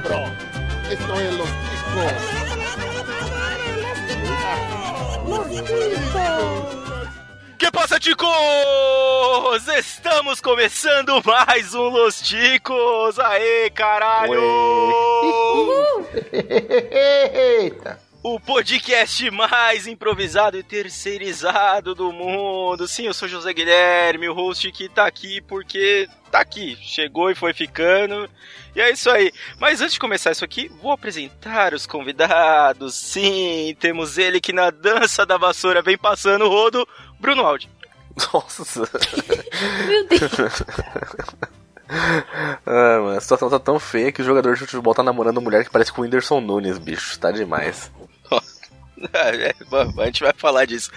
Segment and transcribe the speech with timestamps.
[0.00, 0.32] cabrón.
[0.90, 2.12] Esto es Los Ticos.
[5.26, 6.78] Los Ticos.
[7.58, 8.28] Que passa, ticos?
[9.76, 13.18] Estamos começando mais um Los Ticos.
[13.18, 14.40] Aê, caralho!
[17.32, 17.98] Eita!
[18.20, 22.88] O podcast mais improvisado e terceirizado do mundo.
[22.88, 26.76] Sim, eu sou José Guilherme, o host que tá aqui porque tá aqui.
[26.80, 28.28] Chegou e foi ficando.
[28.74, 29.32] E é isso aí.
[29.58, 32.94] Mas antes de começar isso aqui, vou apresentar os convidados.
[32.94, 36.86] Sim, temos ele que na dança da vassoura vem passando o rodo,
[37.18, 37.68] Bruno Aldi.
[38.32, 38.88] Nossa!
[39.86, 40.62] Meu Deus!
[42.66, 45.64] ah, mano, a situação tá tão feia que o jogador de futebol tá namorando mulher
[45.64, 47.18] que parece com o Whindersson Nunes, bicho.
[47.18, 47.90] Tá demais.
[49.12, 49.54] É,
[50.02, 50.90] a gente vai falar disso.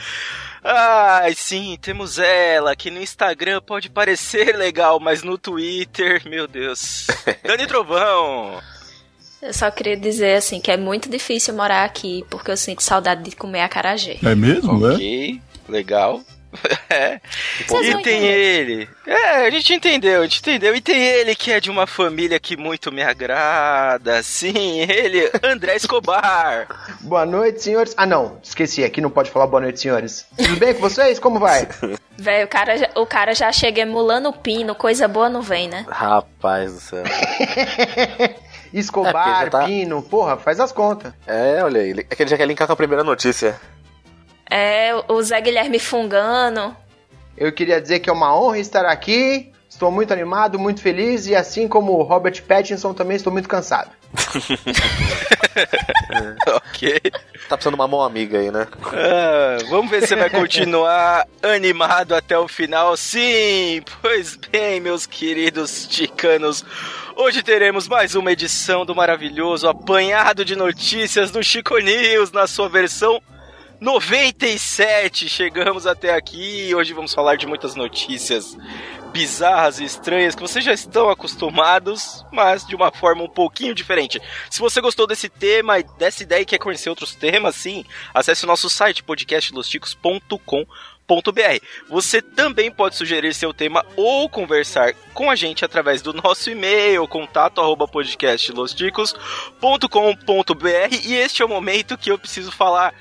[0.63, 7.07] Ai, sim, temos ela, que no Instagram pode parecer legal, mas no Twitter, meu Deus.
[7.43, 8.61] Dani Trovão!
[9.41, 13.23] Eu só queria dizer assim que é muito difícil morar aqui porque eu sinto saudade
[13.23, 14.17] de comer acarajé.
[14.23, 14.93] É mesmo, é?
[14.93, 16.21] Ok, legal.
[16.89, 17.21] É.
[17.67, 18.89] Vocês E tem ele.
[19.07, 20.75] É, a gente entendeu, a gente entendeu.
[20.75, 24.21] E tem ele que é de uma família que muito me agrada.
[24.21, 26.67] Sim, ele, André Escobar.
[26.99, 27.93] Boa noite, senhores.
[27.95, 30.25] Ah, não, esqueci, aqui não pode falar boa noite, senhores.
[30.37, 31.17] Tudo bem com vocês?
[31.17, 31.65] Como vai?
[32.17, 35.69] Velho, o cara, já- o cara já chega emulando o pino, coisa boa não vem,
[35.69, 35.85] né?
[35.89, 37.03] Rapaz do céu.
[37.05, 38.35] É,
[38.73, 41.13] Escobar, já tá- Pino, porra, faz as contas.
[41.25, 41.91] É, olha aí.
[42.09, 43.59] É que ele já quer linkar com a primeira notícia.
[44.51, 46.75] É, o Zé Guilherme fungando.
[47.37, 49.49] Eu queria dizer que é uma honra estar aqui.
[49.69, 53.89] Estou muito animado, muito feliz e assim como o Robert Pattinson também estou muito cansado.
[56.47, 56.99] ok.
[57.47, 58.67] Tá precisando de uma mão amiga aí, né?
[58.87, 62.97] Ah, vamos ver se você vai continuar animado até o final.
[62.97, 66.65] Sim, pois bem, meus queridos ticanos.
[67.15, 72.67] Hoje teremos mais uma edição do maravilhoso apanhado de notícias do Chico News na sua
[72.67, 73.21] versão
[73.81, 75.27] 97.
[75.27, 78.55] Chegamos até aqui hoje vamos falar de muitas notícias
[79.11, 84.21] bizarras e estranhas que vocês já estão acostumados, mas de uma forma um pouquinho diferente.
[84.51, 87.83] Se você gostou desse tema e dessa ideia e quer conhecer outros temas, sim,
[88.13, 91.65] acesse o nosso site podcastlosticos.com.br.
[91.89, 97.07] Você também pode sugerir seu tema ou conversar com a gente através do nosso e-mail
[97.07, 97.59] contato
[101.03, 102.93] e este é o momento que eu preciso falar.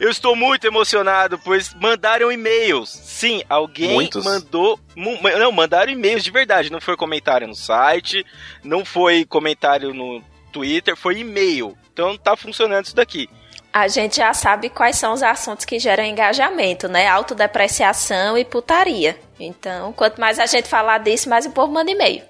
[0.00, 2.88] Eu estou muito emocionado, pois mandaram e-mails.
[2.88, 4.24] Sim, alguém Muitos?
[4.24, 4.78] mandou.
[4.96, 6.70] Não, mandaram e-mails de verdade.
[6.70, 8.24] Não foi comentário no site,
[8.62, 10.22] não foi comentário no
[10.52, 11.76] Twitter, foi e-mail.
[11.92, 13.28] Então tá funcionando isso daqui.
[13.72, 17.06] A gente já sabe quais são os assuntos que geram engajamento, né?
[17.06, 19.18] Autodepreciação e putaria.
[19.38, 22.22] Então, quanto mais a gente falar disso, mais o povo manda e-mail.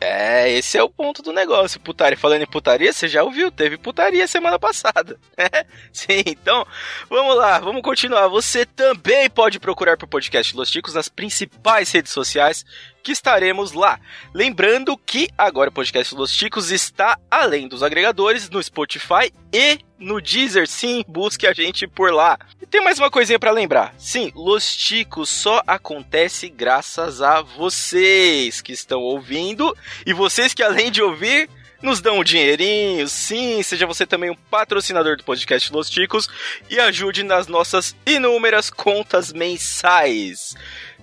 [0.00, 1.80] É, esse é o ponto do negócio.
[1.80, 2.16] Putaria.
[2.18, 5.18] Falando em putaria, você já ouviu, teve putaria semana passada.
[5.36, 6.66] É, sim, então,
[7.08, 8.28] vamos lá, vamos continuar.
[8.28, 12.64] Você também pode procurar por podcast Los Ticos nas principais redes sociais
[13.04, 14.00] que estaremos lá.
[14.32, 20.22] Lembrando que agora o podcast Los Ticos está além dos agregadores no Spotify e no
[20.22, 20.66] Deezer.
[20.66, 22.38] Sim, busque a gente por lá.
[22.60, 23.94] E tem mais uma coisinha pra lembrar.
[23.98, 29.76] Sim, Los Ticos só acontece graças a vocês que estão ouvindo
[30.06, 31.50] e vocês que além de ouvir
[31.82, 36.26] nos dão um dinheirinho, sim, seja você também um patrocinador do podcast Los Ticos
[36.70, 40.54] e ajude nas nossas inúmeras contas mensais.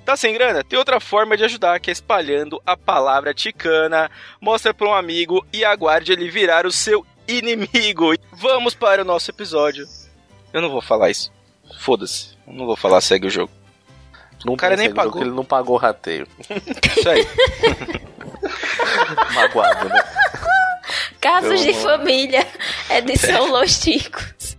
[0.06, 0.64] Tá sem grana?
[0.64, 4.10] Tem outra forma de ajudar, que é espalhando a palavra ticana.
[4.40, 8.14] Mostra para um amigo e aguarde ele virar o seu inimigo.
[8.34, 9.88] Vamos para o nosso episódio.
[10.52, 11.32] Eu não vou falar isso.
[11.80, 12.38] Foda-se.
[12.48, 13.52] Não vou falar, segue o jogo.
[14.44, 15.14] Não O cara nem pagou.
[15.14, 16.28] que Ele não pagou o rateio.
[16.98, 17.28] Isso aí.
[19.34, 20.04] Magoado, né?
[21.22, 22.46] Casos Eu de família,
[22.90, 24.58] edição Los Ticos.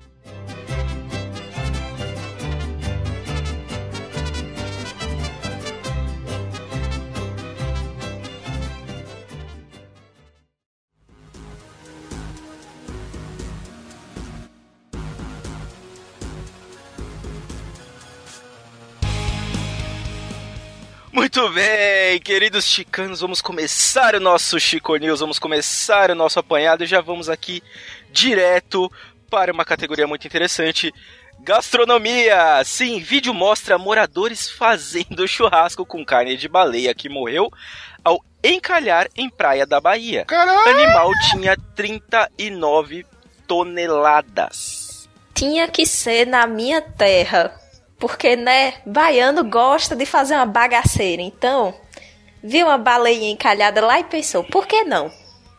[21.12, 26.84] Muito bem, queridos chicanos, vamos começar o nosso Chico News, vamos começar o nosso apanhado
[26.84, 27.62] e já vamos aqui
[28.10, 28.90] direto
[29.28, 30.90] para uma categoria muito interessante.
[31.40, 32.64] Gastronomia!
[32.64, 37.50] Sim, vídeo mostra moradores fazendo churrasco com carne de baleia que morreu
[38.02, 40.24] ao encalhar em praia da Bahia.
[40.24, 40.66] Caralho!
[40.66, 43.04] Animal tinha 39
[43.46, 45.10] toneladas.
[45.34, 47.61] Tinha que ser na minha terra.
[48.02, 51.22] Porque, né, baiano gosta de fazer uma bagaceira.
[51.22, 51.72] Então,
[52.42, 55.08] viu uma baleia encalhada lá e pensou, por que não?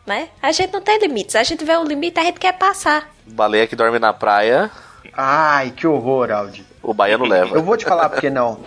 [0.06, 0.28] né?
[0.42, 1.34] A gente não tem limites.
[1.36, 3.08] A gente vê o limite, a gente quer passar.
[3.24, 4.70] Baleia que dorme na praia,
[5.16, 6.66] Ai, que horror, Aldi.
[6.82, 7.56] o baiano leva.
[7.56, 8.60] Eu vou te falar porque não.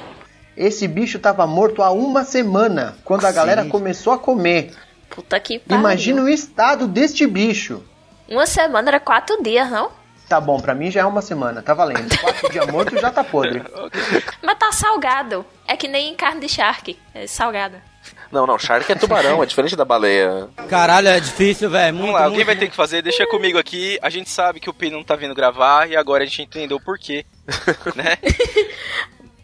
[0.56, 4.74] Esse bicho tava morto há uma semana, quando a galera começou a comer.
[5.08, 5.80] Puta que pariu.
[5.80, 7.84] Imagina o estado deste bicho.
[8.28, 9.92] Uma semana era quatro dias, não?
[10.28, 12.10] Tá bom, pra mim já é uma semana, tá valendo.
[12.20, 13.62] Quatro dias morto já tá podre.
[14.44, 15.46] Mas tá salgado.
[15.66, 17.00] É que nem carne de charque.
[17.14, 17.82] É salgada.
[18.30, 20.50] Não, não, shark é tubarão, é diferente da baleia.
[20.70, 21.94] Caralho, é difícil, velho.
[21.94, 23.98] Muito, Vamos lá, alguém muito- vai ter que fazer, deixa comigo aqui.
[24.02, 26.76] A gente sabe que o Pino não tá vindo gravar e agora a gente entendeu
[26.76, 27.26] o porquê,
[27.96, 28.18] né?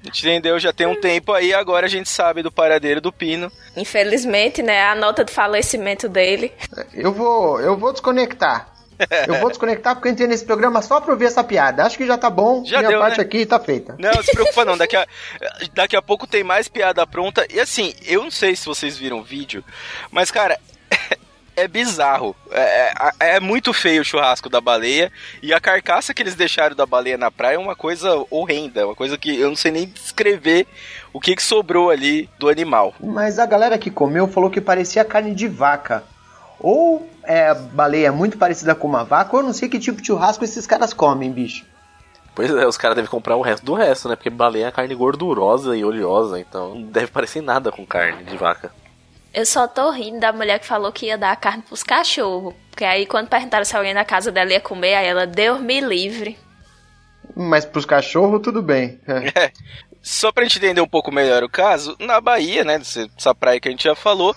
[0.02, 3.12] A gente entendeu já tem um tempo aí, agora a gente sabe do paradeiro do
[3.12, 3.50] Pino.
[3.78, 4.84] Infelizmente, né?
[4.84, 6.52] A nota de falecimento dele.
[6.94, 8.68] Eu vou, eu vou desconectar.
[9.28, 11.84] Eu vou desconectar porque eu entrei nesse programa só pra ouvir essa piada.
[11.86, 12.64] Acho que já tá bom.
[12.66, 13.24] Já Minha deu, parte né?
[13.24, 13.96] aqui tá feita.
[14.00, 15.06] Não, se preocupa não, daqui a,
[15.74, 17.46] daqui a pouco tem mais piada pronta.
[17.54, 19.64] E assim, eu não sei se vocês viram o vídeo,
[20.12, 20.60] mas cara,
[21.56, 22.36] é bizarro.
[22.52, 25.12] É, é- é muito feio o churrasco da baleia.
[25.42, 28.86] E a carcaça que eles deixaram da baleia na praia é uma coisa horrenda.
[28.88, 30.68] Uma coisa que eu não sei nem descrever
[31.12, 32.94] o que, que sobrou ali do animal.
[33.00, 36.04] Mas a galera que comeu falou que parecia carne de vaca.
[36.60, 39.80] Ou é, a baleia é muito parecida com uma vaca, ou eu não sei que
[39.80, 41.66] tipo de churrasco esses caras comem, bicho.
[42.36, 44.16] Pois é, os caras devem comprar o resto do resto, né?
[44.16, 48.36] Porque baleia é carne gordurosa e oleosa, então não deve parecer nada com carne de
[48.38, 48.72] vaca.
[49.34, 52.54] Eu só tô rindo da mulher que falou que ia dar a carne pros cachorros.
[52.70, 55.80] Porque aí quando perguntaram se alguém na casa dela ia comer, aí ela, Deus me
[55.80, 56.38] livre.
[57.36, 59.00] Mas pros cachorros, tudo bem.
[59.08, 59.32] É.
[59.46, 59.52] É.
[60.06, 63.58] Só pra gente entender um pouco melhor o caso, na Bahia, né, desse- dessa praia
[63.58, 64.36] que a gente já falou,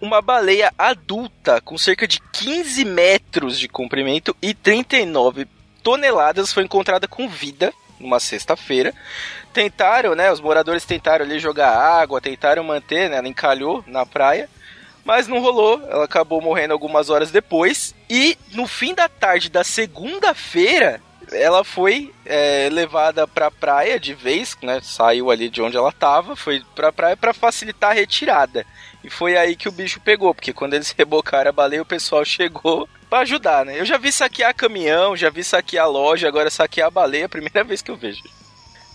[0.00, 5.46] uma baleia adulta com cerca de 15 metros de comprimento e 39
[5.82, 8.94] toneladas foi encontrada com vida numa sexta-feira.
[9.52, 14.48] Tentaram, né, os moradores tentaram ali jogar água, tentaram manter, né, ela encalhou na praia,
[15.04, 17.94] mas não rolou, ela acabou morrendo algumas horas depois.
[18.08, 21.00] E no fim da tarde da segunda-feira,
[21.32, 24.80] ela foi é, levada pra praia de vez, né?
[24.82, 28.66] Saiu ali de onde ela tava, foi pra praia pra facilitar a retirada.
[29.02, 32.24] E foi aí que o bicho pegou, porque quando eles rebocaram a baleia, o pessoal
[32.24, 33.80] chegou pra ajudar, né?
[33.80, 37.62] Eu já vi saquear caminhão, já vi saquear loja, agora saquear a baleia é primeira
[37.64, 38.22] vez que eu vejo.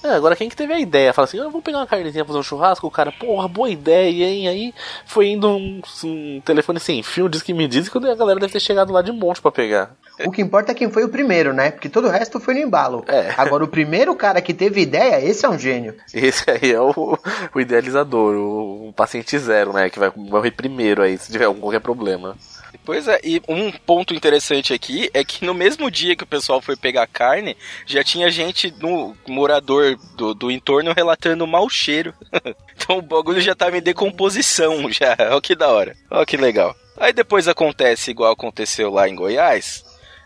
[0.06, 1.12] É, agora quem que teve a ideia?
[1.12, 2.86] Fala assim, ah, vamos pegar uma carnezinha pra fazer um churrasco?
[2.86, 4.48] O cara, porra, boa ideia, hein?
[4.48, 4.74] Aí
[5.04, 8.54] foi indo um, um telefone sem fio, diz que me diz, que a galera deve
[8.54, 9.96] ter chegado lá de monte pra pegar.
[10.24, 11.72] O que importa é quem foi o primeiro, né?
[11.72, 13.04] Porque todo o resto foi no embalo.
[13.08, 13.34] É.
[13.36, 15.96] Agora, o primeiro cara que teve ideia, esse é um gênio.
[16.14, 17.18] Esse aí é o,
[17.54, 19.90] o idealizador, o, o paciente zero, né?
[19.90, 22.38] Que vai morrer primeiro aí, se tiver algum qualquer problema.
[22.84, 26.62] Pois é, e um ponto interessante aqui é que no mesmo dia que o pessoal
[26.62, 27.56] foi pegar carne,
[27.86, 32.14] já tinha gente no morador do, do entorno relatando mau cheiro.
[32.76, 35.16] então o bagulho já tava em decomposição já.
[35.32, 35.96] Olha que da hora.
[36.10, 36.76] Olha que legal.
[36.98, 39.84] Aí depois acontece igual aconteceu lá em Goiás,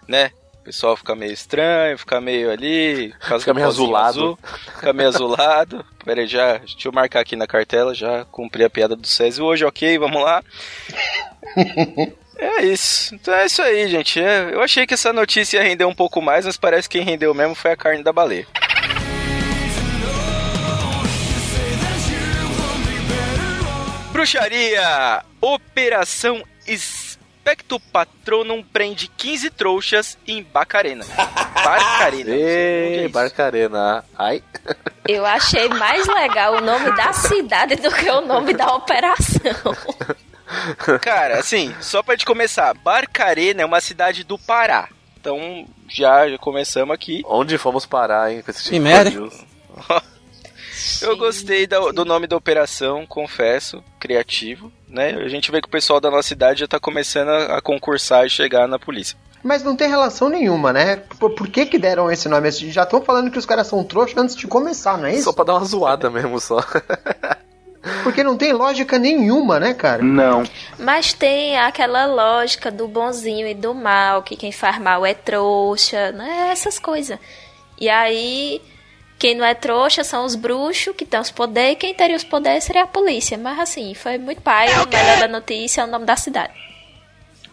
[0.08, 0.32] né?
[0.62, 3.14] O pessoal fica meio estranho, fica meio ali.
[3.40, 4.08] Fica meio azulado.
[4.08, 4.40] azul,
[4.76, 5.86] fica meio azulado.
[6.06, 6.58] Pera aí, já.
[6.58, 10.22] Deixa eu marcar aqui na cartela, já cumpri a piada do Césio hoje, ok, vamos
[10.22, 10.44] lá.
[12.40, 13.14] É isso.
[13.14, 14.20] Então é isso aí, gente.
[14.20, 17.06] É, eu achei que essa notícia ia render um pouco mais, mas parece que quem
[17.06, 18.48] rendeu mesmo foi a carne da baleia.
[24.12, 25.24] Bruxaria!
[25.42, 31.06] Operação Expecto Patronum prende 15 trouxas em Bacarena.
[32.34, 33.14] É Ê, isso.
[33.14, 34.04] Barcarena.
[34.18, 34.44] Ai.
[35.08, 39.76] Eu achei mais legal o nome da cidade do que o nome da operação.
[41.02, 44.90] Cara, assim, só pra gente começar, Barcarena é uma cidade do Pará.
[45.20, 47.22] Então, já, já começamos aqui.
[47.26, 48.42] Onde fomos parar, hein?
[48.42, 49.12] Com esse tipo Que merda?
[51.02, 55.10] Eu gostei da- do nome da operação, confesso, criativo, né?
[55.24, 58.26] A gente vê que o pessoal da nossa cidade já tá começando a, a concursar
[58.26, 59.18] e chegar na polícia.
[59.44, 60.98] Mas não tem relação nenhuma, né?
[61.20, 62.48] Por, por que que deram esse nome?
[62.48, 65.18] Eles Já estão falando que os caras são trouxas antes de começar, não é Só
[65.20, 65.34] isso?
[65.34, 66.60] pra dar uma zoada mesmo, só.
[68.04, 70.04] Porque não tem lógica nenhuma, né, cara?
[70.78, 76.12] Mas tem aquela lógica do bonzinho e do mal, que quem faz mal é trouxa,
[76.12, 76.50] né?
[76.52, 77.18] Essas coisas.
[77.80, 78.62] E aí,
[79.18, 82.24] quem não é trouxa são os bruxos, que têm os poderes, e quem teria os
[82.24, 83.38] poderes seria a polícia.
[83.38, 86.69] Mas assim, foi muito pai, o melhor da notícia é o nome da cidade.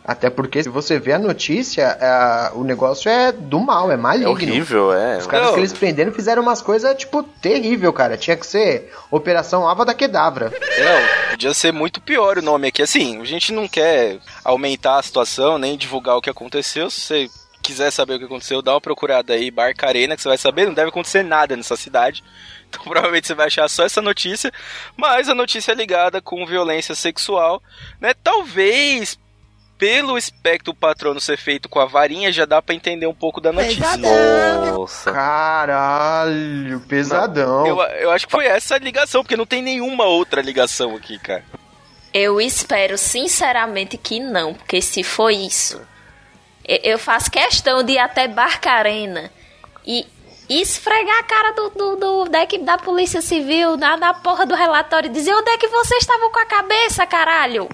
[0.09, 3.97] Até porque, se você vê a notícia, é, o negócio é do mal, é É
[3.97, 4.31] maligno.
[4.31, 5.19] horrível, é.
[5.19, 5.55] Os caras Não.
[5.55, 8.17] que eles prenderam fizeram umas coisas, tipo, terrível, cara.
[8.17, 10.51] Tinha que ser Operação Ava da Kedavra.
[10.51, 12.83] Não, podia ser muito pior o nome aqui.
[12.83, 16.89] Assim, a gente não quer aumentar a situação, nem divulgar o que aconteceu.
[16.89, 17.29] Se você
[17.61, 20.67] quiser saber o que aconteceu, dá uma procurada aí, Barcarena, que você vai saber.
[20.67, 22.23] Não deve acontecer nada nessa cidade.
[22.69, 24.53] Então provavelmente você vai achar só essa notícia.
[24.97, 27.63] Mas a notícia é ligada com violência sexual,
[28.01, 28.13] né?
[28.25, 29.17] Talvez
[29.79, 33.53] pelo espectro patrono ser feito com a varinha, já dá pra entender um pouco da
[33.53, 33.97] notícia.
[33.99, 35.13] Nossa.
[35.13, 37.67] Caralho, pesadão.
[37.67, 41.19] Eu, eu acho que foi essa a ligação, porque não tem nenhuma outra ligação aqui,
[41.19, 41.45] cara.
[42.13, 45.81] Eu espero sinceramente que não, porque se for isso,
[46.67, 49.31] eu faço questão de ir até Barcarena
[49.87, 50.07] e
[50.49, 54.55] esfregar a cara do, do- do- da equipe da Polícia Civil na, na porra do
[54.55, 57.69] relatório e dizer onde é que vocês estavam com a cabeça, caralho?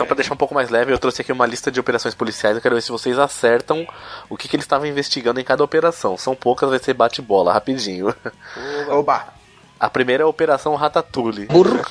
[0.00, 2.56] Então, pra deixar um pouco mais leve, eu trouxe aqui uma lista de operações policiais.
[2.56, 3.86] Eu quero ver se vocês acertam
[4.30, 6.16] o que, que eles estavam investigando em cada operação.
[6.16, 8.14] São poucas, vai ser bate-bola, rapidinho.
[8.88, 9.26] Oba.
[9.78, 11.46] A primeira é a Operação Ratatouille.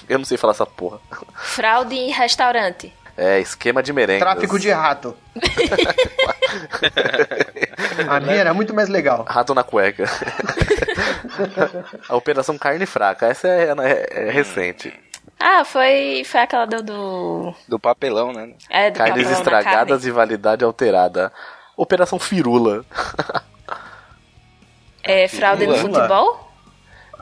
[0.10, 1.00] Eu não sei falar essa porra.
[1.36, 2.92] Fraude em restaurante.
[3.16, 4.22] É, esquema de merengue.
[4.22, 5.16] Tráfico de rato.
[8.10, 9.24] A minha era muito mais legal.
[9.28, 10.06] Rato na cueca.
[12.10, 13.28] a Operação Carne Fraca.
[13.28, 14.92] Essa é, é- é recente.
[15.40, 16.84] Ah, foi, foi aquela do.
[16.84, 18.54] do Do papelão, né?
[18.70, 20.08] é, do Carnes papelão na estragadas carne.
[20.08, 21.32] e validade alterada.
[21.78, 22.84] Operação Firula.
[25.02, 25.94] É, fraude no Firula.
[26.02, 26.52] futebol?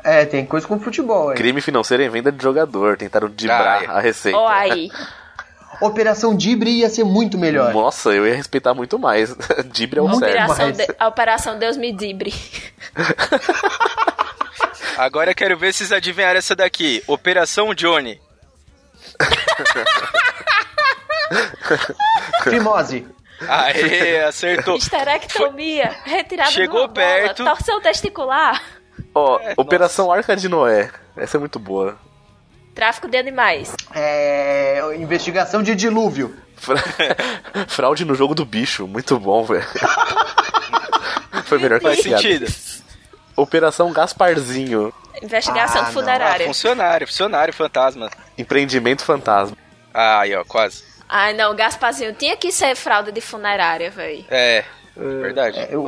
[0.04, 1.38] É, tem coisa com futebol aí.
[1.38, 2.98] Crime financeiro em venda de jogador.
[2.98, 3.88] Tentaram dibrar Ah, é.
[3.88, 4.38] a receita.
[4.38, 4.90] Ó aí.
[5.80, 7.72] Operação Dibre ia ser muito melhor.
[7.72, 9.34] Nossa, eu ia respeitar muito mais.
[9.72, 10.36] Dibre é o Muito certo.
[10.38, 10.52] mais.
[10.52, 12.34] Operação de- a Operação Deus me dibre.
[14.98, 17.04] Agora eu quero ver se vocês adivinharam essa daqui.
[17.08, 18.20] Operação Johnny.
[22.44, 23.08] Fimose.
[23.48, 24.78] Aê, acertou.
[24.78, 27.44] Esterectomia, retirada Chegou bola, perto.
[27.44, 28.62] torção testicular,
[29.14, 30.90] Ó, É, Operação Arca de Noé.
[31.16, 31.98] Essa é muito boa.
[32.74, 33.76] tráfico de animais.
[33.94, 36.36] É, investigação de dilúvio.
[36.56, 36.84] Fra-
[37.68, 38.88] Fraude no jogo do bicho.
[38.88, 39.66] Muito bom, velho.
[41.46, 42.48] Foi melhor que Faz sentido.
[43.38, 44.92] Operação Gasparzinho.
[45.22, 46.02] Investigação Ah, de não.
[46.02, 46.46] Ah, funerária.
[46.48, 48.10] funcionário, funcionário fantasma.
[48.38, 49.56] Empreendimento fantasma.
[49.94, 50.84] Ah, aí, ó, quase.
[51.08, 54.26] Ai, não, Gasparzinho tinha que ser fraude de funerária, velho.
[54.30, 54.64] É,
[54.96, 55.58] verdade.
[55.60, 55.84] É, o-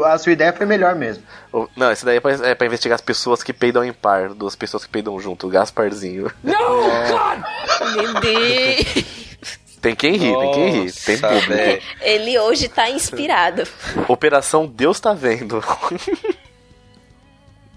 [0.00, 1.22] o- a sua ideia foi melhor mesmo.
[1.52, 4.30] O- Não, esse daí é pra, é pra investigar as pessoas que peidam em par.
[4.30, 5.48] Duas pessoas que peidam junto.
[5.48, 6.30] Gasparzinho.
[6.42, 9.04] Meu Deus.
[9.80, 10.92] Tem quem ri, tem quem ri.
[10.92, 11.82] Tem público.
[12.00, 13.64] Ele hoje tá inspirado.
[14.08, 15.62] Operação Deus tá vendo.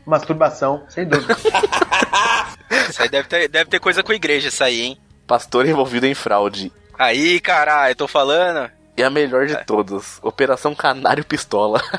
[0.07, 1.35] Masturbação, sem dúvida.
[2.89, 4.97] Isso aí deve ter, deve ter coisa com a igreja, isso aí, hein?
[5.25, 6.71] Pastor envolvido em fraude.
[6.97, 8.71] Aí, caralho, eu tô falando.
[8.95, 11.81] E a melhor de todas, Operação Canário Pistola.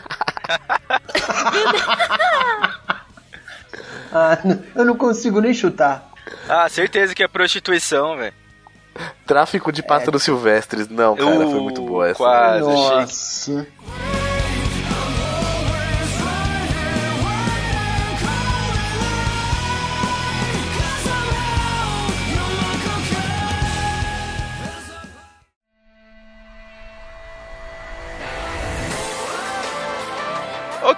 [4.11, 4.39] Ah,
[4.75, 6.09] eu não consigo nem chutar.
[6.49, 8.33] Ah, certeza que é prostituição, velho.
[9.27, 10.89] Tráfico de pássaros silvestres.
[10.89, 12.17] Não, cara, foi muito boa essa.
[12.17, 14.08] Quase, achei.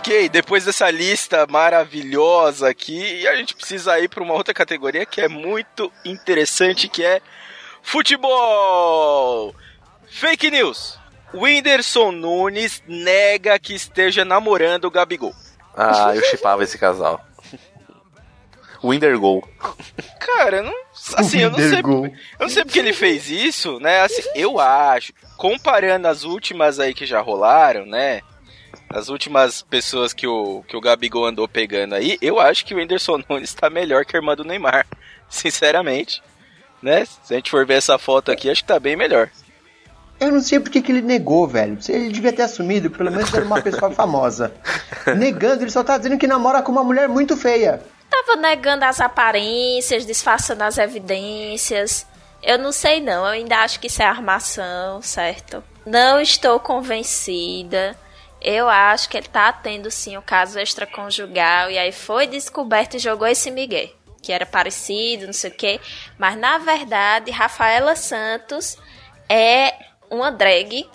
[0.01, 5.21] Ok, depois dessa lista maravilhosa aqui, a gente precisa ir para uma outra categoria que
[5.21, 7.21] é muito interessante, que é
[7.83, 9.55] futebol.
[10.09, 10.99] Fake news.
[11.35, 15.35] Whindersson Nunes nega que esteja namorando o Gabigol.
[15.77, 17.23] Ah, eu chipava esse casal.
[18.83, 19.47] Windergol.
[20.19, 20.75] Cara, eu não,
[21.17, 24.01] assim, eu não sei, eu não sei porque ele fez isso, né?
[24.01, 28.23] Assim, eu acho, comparando as últimas aí que já rolaram, né?
[28.93, 32.77] As últimas pessoas que o, que o Gabigol andou pegando aí, eu acho que o
[32.77, 34.85] Whindersson Nunes tá melhor que a irmã do Neymar.
[35.31, 36.21] Sinceramente.
[36.83, 37.05] Né?
[37.05, 39.31] Se a gente for ver essa foto aqui, acho que tá bem melhor.
[40.19, 41.79] Eu não sei porque que ele negou, velho.
[41.89, 44.53] Ele devia ter assumido, pelo menos era uma pessoa famosa.
[45.17, 47.81] Negando, ele só tá dizendo que namora com uma mulher muito feia.
[48.11, 52.07] Tava negando as aparências, disfarçando as evidências.
[52.43, 55.63] Eu não sei não, eu ainda acho que isso é armação, certo?
[55.87, 57.97] Não estou convencida.
[58.41, 62.99] Eu acho que ele tá tendo sim um caso extraconjugal e aí foi descoberto e
[62.99, 63.91] jogou esse migué,
[64.23, 65.81] que era parecido, não sei o quê.
[66.19, 68.79] Mas na verdade, Rafaela Santos
[69.29, 69.75] é
[70.11, 70.89] uma drag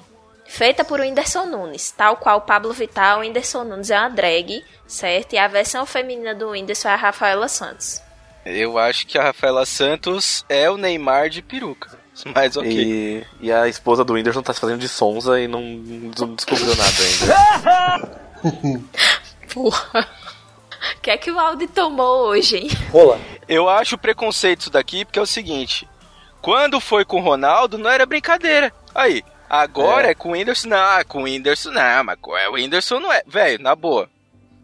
[0.47, 5.33] feita por Whindersson Nunes, tal qual Pablo Vittar, o Whindersson Nunes é uma drag, certo?
[5.33, 8.01] E a versão feminina do Whindersson é a Rafaela Santos.
[8.45, 11.97] Eu acho que a Rafaela Santos é o Neymar de peruca.
[12.33, 12.71] Mas ok.
[12.71, 16.75] E, e a esposa do Whindersson tá se fazendo de sonza e não, não descobriu
[16.75, 16.93] nada
[18.43, 18.81] ainda.
[19.53, 20.07] Porra.
[20.97, 22.69] O que é que o Aldi tomou hoje, hein?
[23.47, 25.87] Eu acho preconceito isso daqui, porque é o seguinte:
[26.41, 28.71] quando foi com o Ronaldo, não era brincadeira.
[28.93, 32.53] Aí, agora é, com o Whindersson, não, é com o Whindersson não, mas com o
[32.53, 33.23] Whindersson não é.
[33.25, 34.09] Velho, na boa.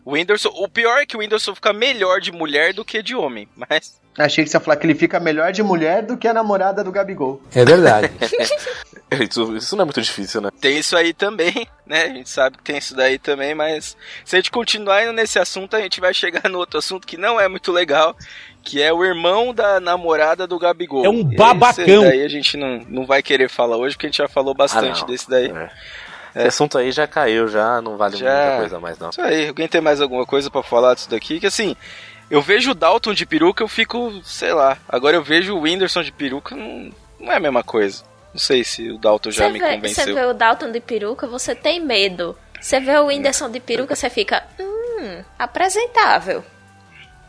[0.05, 3.15] O Whindersson, o pior é que o Whindersson fica melhor de mulher do que de
[3.15, 4.00] homem, mas.
[4.18, 6.84] Achei que você ia falar que ele fica melhor de mulher do que a namorada
[6.84, 7.41] do Gabigol.
[7.56, 8.12] É verdade.
[9.20, 10.50] Isso, isso não é muito difícil, né?
[10.62, 12.03] Tem isso aí também, né?
[12.03, 15.38] A gente sabe que tem isso daí também, mas se a gente continuar indo nesse
[15.38, 18.15] assunto, a gente vai chegar no outro assunto que não é muito legal,
[18.63, 21.03] que é o irmão da namorada do Gabigol.
[21.03, 21.84] É um babacão.
[21.84, 24.53] Esse daí a gente não, não vai querer falar hoje, porque a gente já falou
[24.53, 25.51] bastante Ah, desse daí.
[25.51, 25.70] É.
[26.34, 28.30] Esse assunto aí já caiu, já não vale Já.
[28.34, 29.10] muita coisa mais, não.
[29.10, 31.38] Isso aí, alguém tem mais alguma coisa pra falar disso daqui?
[31.38, 31.75] Que assim,
[32.31, 34.77] eu vejo o Dalton de peruca, eu fico, sei lá.
[34.88, 38.03] Agora eu vejo o Whindersson de peruca, não, não é a mesma coisa.
[38.33, 40.15] Não sei se o Dalton já Você me vê, você convenceu.
[40.15, 42.38] vê o Dalton de peruca, você tem medo.
[42.59, 46.41] Você vê o Whindersson de peruca, você fica, hum, apresentável.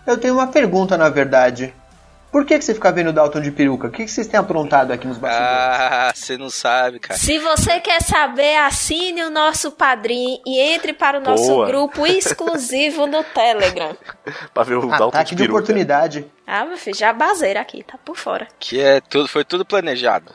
[0.07, 1.75] Eu tenho uma pergunta, na verdade.
[2.33, 3.89] Por que, que você fica vendo o Dalton de peruca?
[3.89, 5.53] O que, que vocês têm aprontado aqui nos bastidores?
[5.55, 7.21] Ah, você não sabe, cara.
[7.21, 11.67] Se você quer saber, assine o nosso padrinho e entre para o nosso Boa.
[11.67, 13.95] grupo exclusivo no Telegram.
[14.55, 16.25] Pra ver o Dalton Ataque de de oportunidade.
[16.47, 18.49] Ah, meu filho, já baseira aqui, tá por fora.
[18.59, 20.33] Que é tudo, foi tudo planejado.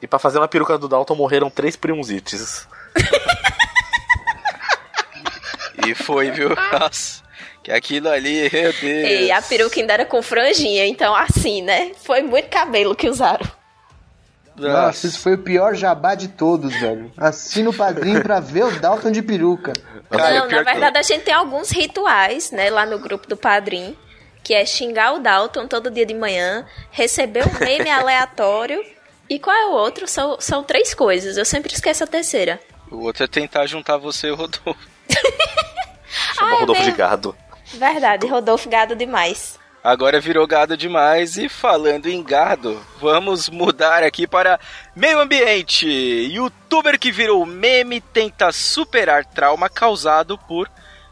[0.00, 2.68] E pra fazer uma peruca do Dalton morreram três primzites.
[5.86, 6.50] E foi, viu?
[6.72, 7.23] Nossa.
[7.64, 8.82] Que aquilo ali, meu Deus.
[8.82, 11.90] E a peruca ainda era com franjinha, então assim, né?
[12.04, 13.46] Foi muito cabelo que usaram.
[14.56, 17.10] Nossa, isso foi o pior jabá de todos, velho.
[17.16, 19.72] Assina o padrinho pra ver o Dalton de peruca.
[20.08, 23.36] Cara, não, na que- verdade a gente tem alguns rituais, né, lá no grupo do
[23.36, 23.96] Padrim,
[24.44, 28.80] que é xingar o Dalton todo dia de manhã, receber um meme aleatório.
[29.28, 30.06] E qual é o outro?
[30.06, 32.60] São, são três coisas, eu sempre esqueço a terceira.
[32.92, 34.76] O outro é tentar juntar você e o Rodolfo.
[36.36, 36.90] Chama Ah, é Rodolfo de?
[36.92, 37.36] Gado.
[37.78, 39.58] Verdade, Rodolfo gado demais.
[39.84, 44.58] Agora virou gado demais e falando em gado, vamos mudar aqui para
[44.96, 45.86] meio ambiente.
[45.86, 50.70] Youtuber que virou meme tenta superar trauma causado por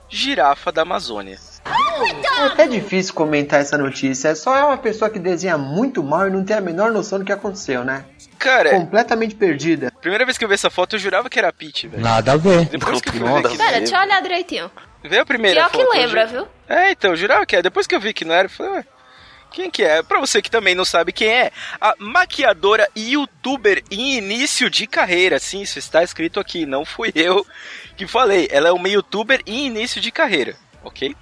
[0.08, 1.38] girafa da Amazônia.
[1.64, 4.28] É até difícil comentar essa notícia.
[4.28, 7.18] É Só é uma pessoa que desenha muito mal e não tem a menor noção
[7.18, 8.06] do que aconteceu, né?
[8.38, 9.92] Cara, Completamente perdida.
[10.00, 12.02] primeira vez que eu vi essa foto eu jurava que era a Peach, velho.
[12.02, 12.64] Nada a ver.
[12.66, 14.70] Depois que eu a Pera, deixa eu olhar direitinho.
[15.04, 15.94] Vê a primeira Pior que foto.
[15.96, 16.48] eu lembra, viu?
[16.68, 17.62] É, então, jurava que é.
[17.62, 18.84] Depois que eu vi que não era, eu falei, ué,
[19.50, 20.02] quem que é?
[20.02, 24.86] Pra você que também não sabe quem é, a maquiadora e youtuber em início de
[24.86, 25.38] carreira.
[25.38, 27.44] Sim, isso está escrito aqui, não fui eu
[27.96, 28.48] que falei.
[28.50, 31.14] Ela é uma youtuber em início de carreira, ok?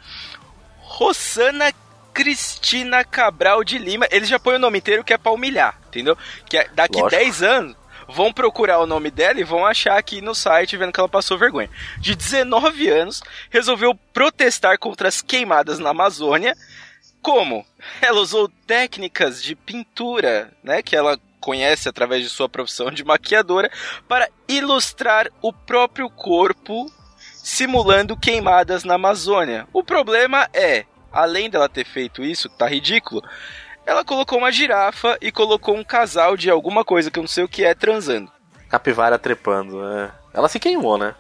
[0.79, 1.73] Rossana
[2.13, 4.07] Cristina Cabral de Lima.
[4.11, 6.17] Eles já põem o nome inteiro que é pra humilhar, entendeu?
[6.49, 7.23] Que é- daqui Lógico.
[7.23, 7.77] 10 anos
[8.11, 11.39] vão procurar o nome dela e vão achar aqui no site vendo que ela passou
[11.39, 11.71] vergonha.
[11.99, 16.57] De 19 anos, resolveu protestar contra as queimadas na Amazônia.
[17.23, 17.65] Como?
[18.01, 23.71] Ela usou técnicas de pintura, né, que ela conhece através de sua profissão de maquiadora,
[24.07, 26.87] para ilustrar o próprio corpo
[27.43, 29.67] simulando queimadas na Amazônia.
[29.73, 33.23] O problema é, além dela ter feito isso, que tá ridículo,
[33.91, 37.43] ela colocou uma girafa e colocou um casal de alguma coisa que eu não sei
[37.43, 38.31] o que é transando.
[38.69, 40.13] Capivara trepando, né?
[40.33, 41.13] Ela se queimou, né?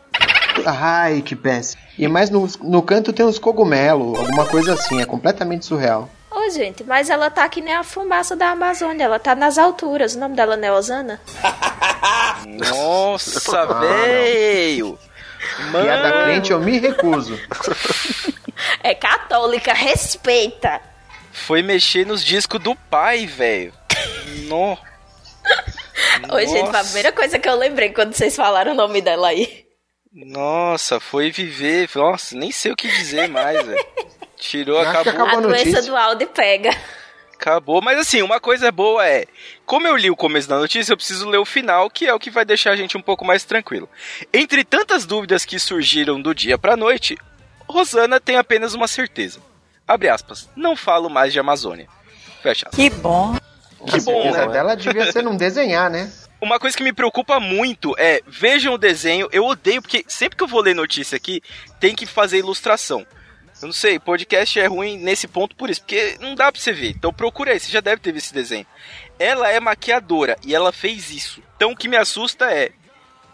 [0.65, 1.83] Ai, que péssimo.
[1.99, 5.03] E mais no, no canto tem uns cogumelos, alguma coisa assim.
[5.03, 6.09] É completamente surreal.
[6.31, 10.15] Ô, gente, mas ela tá que nem a fumaça da Amazônia, ela tá nas alturas.
[10.15, 11.21] O nome dela não é Osana?
[12.47, 13.81] Nossa, não.
[13.81, 14.99] velho!
[15.73, 17.37] Mano, crente, eu me recuso.
[18.83, 20.90] É católica, respeita.
[21.33, 23.73] Foi mexer nos discos do pai, velho.
[24.49, 24.77] No.
[26.33, 29.29] Oi, gente, foi a primeira coisa que eu lembrei quando vocês falaram o nome dela
[29.29, 29.67] aí.
[30.13, 31.89] Nossa, foi viver.
[31.95, 33.87] Nossa, nem sei o que dizer mais, velho.
[34.37, 35.13] Tirou, acabou.
[35.13, 35.27] acabou.
[35.27, 36.71] a Boa doença do Aldi pega.
[37.35, 39.25] Acabou, mas assim, uma coisa boa é,
[39.65, 42.19] como eu li o começo da notícia, eu preciso ler o final, que é o
[42.19, 43.89] que vai deixar a gente um pouco mais tranquilo.
[44.31, 47.17] Entre tantas dúvidas que surgiram do dia pra noite,
[47.67, 49.41] Rosana tem apenas uma certeza.
[49.91, 51.89] Abre aspas, não falo mais de Amazônia.
[52.41, 52.77] Fecha aspas.
[52.77, 53.37] Que bom.
[53.89, 54.47] Que A bom, né?
[54.47, 56.13] dela devia ser não desenhar, né?
[56.41, 60.45] Uma coisa que me preocupa muito é, vejam o desenho, eu odeio, porque sempre que
[60.45, 61.43] eu vou ler notícia aqui,
[61.81, 63.05] tem que fazer ilustração.
[63.61, 66.73] Eu não sei, podcast é ruim nesse ponto por isso, porque não dá pra você
[66.73, 66.91] ver.
[66.91, 68.67] Então procura aí, você já deve ter visto esse desenho.
[69.19, 71.43] Ela é maquiadora e ela fez isso.
[71.57, 72.71] Então o que me assusta é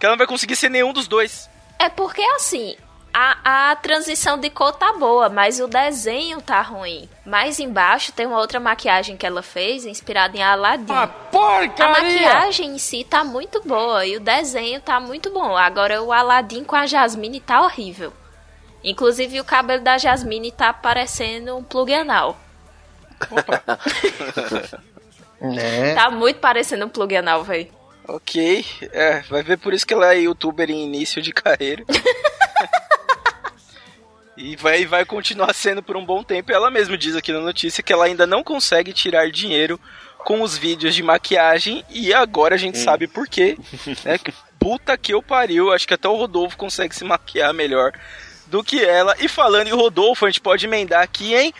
[0.00, 1.50] que ela não vai conseguir ser nenhum dos dois.
[1.78, 2.76] É porque assim,
[3.18, 7.08] a, a transição de cor tá boa, mas o desenho tá ruim.
[7.24, 10.92] Mais embaixo tem uma outra maquiagem que ela fez, inspirada em Aladdin.
[10.92, 11.88] Uma A porcaria!
[11.88, 15.56] maquiagem em si tá muito boa e o desenho tá muito bom.
[15.56, 18.12] Agora o Aladdin com a Jasmine tá horrível.
[18.84, 22.36] Inclusive o cabelo da Jasmine tá parecendo um plug anal.
[25.40, 25.94] Né?
[25.94, 27.70] Tá muito parecendo um plug anal, velho.
[28.08, 31.82] Ok, é, vai ver por isso que ela é youtuber em início de carreira.
[34.36, 36.52] e vai, vai continuar sendo por um bom tempo.
[36.52, 39.80] Ela mesma diz aqui na notícia que ela ainda não consegue tirar dinheiro
[40.18, 43.56] com os vídeos de maquiagem e agora a gente sabe por quê.
[44.04, 44.18] Né?
[44.18, 47.92] Que Puta que eu pariu, acho que até o Rodolfo consegue se maquiar melhor
[48.48, 49.14] do que ela.
[49.20, 51.54] E falando em Rodolfo, a gente pode emendar aqui em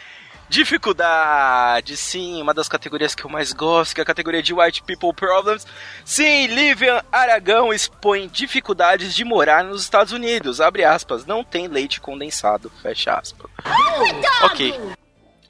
[0.48, 1.96] dificuldade.
[1.96, 5.12] Sim, uma das categorias que eu mais gosto, que é a categoria de White People
[5.12, 5.66] Problems.
[6.04, 10.60] Sim, Livian Aragão expõe dificuldades de morar nos Estados Unidos.
[10.60, 12.70] Abre aspas, não tem leite condensado.
[12.82, 13.50] Fecha aspas.
[14.42, 14.74] Ok.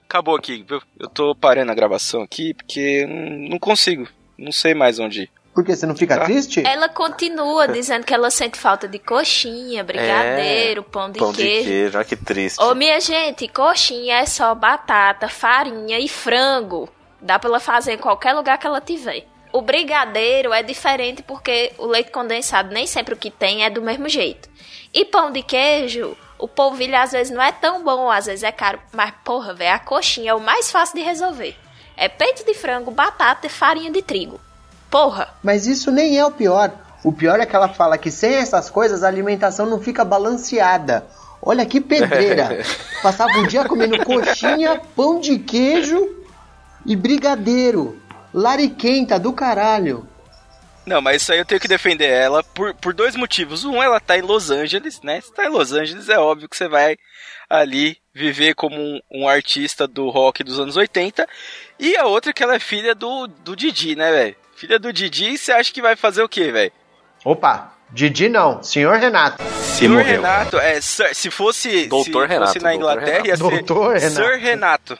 [0.09, 0.81] Acabou aqui, viu?
[0.99, 4.09] Eu tô parando a gravação aqui porque hum, não consigo.
[4.39, 5.31] Não sei mais onde ir.
[5.57, 5.75] Por quê?
[5.75, 6.27] Você não fica Tá.
[6.27, 6.63] triste?
[6.67, 11.65] Ela continua dizendo que ela sente falta de coxinha, brigadeiro, pão de Pão de queijo.
[11.67, 12.63] queijo, olha que triste.
[12.63, 16.91] Ô, minha gente, coxinha é só batata, farinha e frango.
[17.23, 19.25] Dá pra ela fazer em qualquer lugar que ela tiver.
[19.51, 23.81] O brigadeiro é diferente porque o leite condensado nem sempre o que tem é do
[23.81, 24.51] mesmo jeito.
[24.93, 28.53] E pão de queijo, o polvilho às vezes não é tão bom, às vezes é
[28.53, 28.79] caro.
[28.93, 31.57] Mas, porra, velho, a coxinha é o mais fácil de resolver.
[31.97, 34.39] É peito de frango, batata e farinha de trigo.
[34.91, 35.35] Porra!
[35.43, 36.73] Mas isso nem é o pior.
[37.05, 41.07] O pior é que ela fala que sem essas coisas a alimentação não fica balanceada.
[41.41, 42.65] Olha que pedreira.
[43.03, 46.25] Passava o dia comendo coxinha, pão de queijo
[46.85, 48.01] e brigadeiro.
[48.35, 50.09] Lariquenta do caralho.
[50.85, 53.65] Não, mas isso aí eu tenho que defender ela por, por dois motivos.
[53.65, 55.21] Um, ela tá em Los Angeles, né?
[55.21, 56.97] Se tá em Los Angeles, é óbvio que você vai
[57.51, 61.27] ali viver como um, um artista do rock dos anos 80.
[61.79, 64.37] E a outra é que ela é filha do, do Didi, né, velho?
[64.57, 66.73] Filha do Didi, você acha que vai fazer o quê, velho?
[67.25, 69.43] Opa, Didi não, senhor Renato.
[69.63, 70.17] Se Senhor morreu.
[70.23, 73.51] Renato, é, sir- se fosse, Doutor se fosse Renato, na doutor Inglaterra, ia Renato.
[73.51, 74.15] ser Doutor Renato.
[74.15, 74.99] Sir Renato.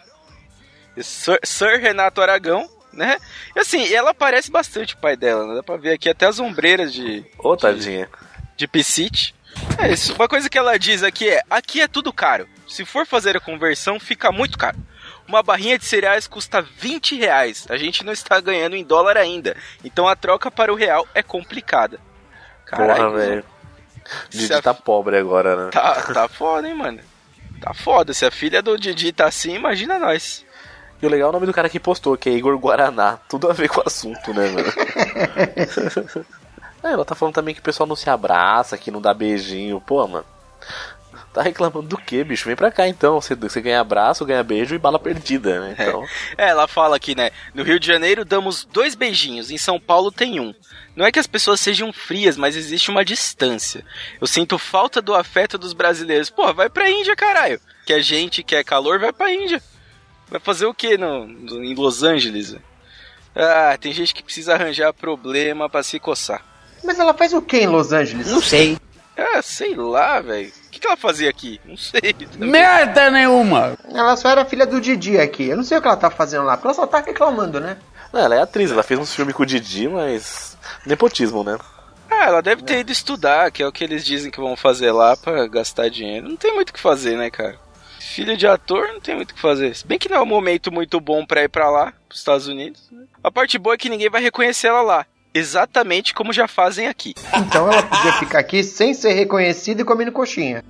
[1.01, 3.17] Sir, Sir Renato Aragão, né?
[3.55, 5.55] E assim, ela parece bastante o pai dela, né?
[5.57, 8.09] Dá pra ver aqui até as ombreiras de, Ô, tadinha.
[8.57, 9.35] de Piscite.
[9.79, 10.15] É isso.
[10.15, 12.47] Uma coisa que ela diz aqui é: aqui é tudo caro.
[12.69, 14.77] Se for fazer a conversão, fica muito caro.
[15.29, 17.67] Uma barrinha de cereais custa 20 reais.
[17.69, 19.57] A gente não está ganhando em dólar ainda.
[19.85, 21.99] Então a troca para o real é complicada.
[22.65, 23.45] Caralho, velho.
[24.31, 25.71] Didi a- tá pobre agora, né?
[25.73, 27.01] Tá, tá foda, hein, mano.
[27.61, 28.15] Tá foda.
[28.15, 30.45] Se a filha do Didi tá assim, imagina nós.
[31.03, 33.19] E o legal é o nome do cara que postou, que é Igor Guaraná.
[33.29, 34.69] Tudo a ver com o assunto, né, mano?
[36.83, 39.81] é, ela tá falando também que o pessoal não se abraça, que não dá beijinho.
[39.81, 40.25] Pô, mano.
[41.37, 42.47] Tá reclamando do que, bicho?
[42.47, 43.21] Vem pra cá então.
[43.21, 45.77] Você, você ganha abraço, ganha beijo e bala perdida, né?
[45.79, 46.03] Então.
[46.39, 47.31] É, ela fala aqui, né?
[47.53, 50.55] No Rio de Janeiro damos dois beijinhos, em São Paulo tem um.
[50.97, 53.85] Não é que as pessoas sejam frias, mas existe uma distância.
[54.19, 56.31] Eu sinto falta do afeto dos brasileiros.
[56.31, 57.61] Pô, vai pra Índia, caralho.
[57.85, 59.63] Que a gente quer calor, vai pra Índia.
[60.31, 62.57] Vai fazer o que no, no- em Los Angeles?
[63.35, 66.43] Ah, tem gente que precisa arranjar problema pra se coçar.
[66.83, 68.29] Mas ela faz o que em Los Angeles?
[68.29, 68.79] Não sei.
[69.15, 70.51] Ah, sei lá, velho.
[70.77, 71.59] O que, que ela fazia aqui?
[71.65, 72.15] Não sei.
[72.39, 73.79] Merda nenhuma.
[73.89, 75.49] Ela só era filha do Didi aqui.
[75.49, 77.79] Eu não sei o que ela tá fazendo lá, porque ela só tá reclamando, né?
[78.13, 80.55] Não, ela é atriz, ela fez uns filmes com o Didi, mas.
[80.85, 81.59] Nepotismo, né?
[82.11, 84.93] Ah, ela deve ter ido estudar, que é o que eles dizem que vão fazer
[84.93, 86.29] lá pra gastar dinheiro.
[86.29, 87.59] Não tem muito o que fazer, né, cara?
[87.99, 89.75] Filha de ator, não tem muito o que fazer.
[89.75, 92.47] Se bem que não é um momento muito bom pra ir pra lá, pros Estados
[92.47, 92.83] Unidos.
[92.93, 93.05] né?
[93.25, 95.07] A parte boa é que ninguém vai reconhecer ela lá.
[95.37, 97.15] Exatamente como já fazem aqui.
[97.37, 100.65] Então ela podia ficar aqui sem ser reconhecida e comendo coxinha.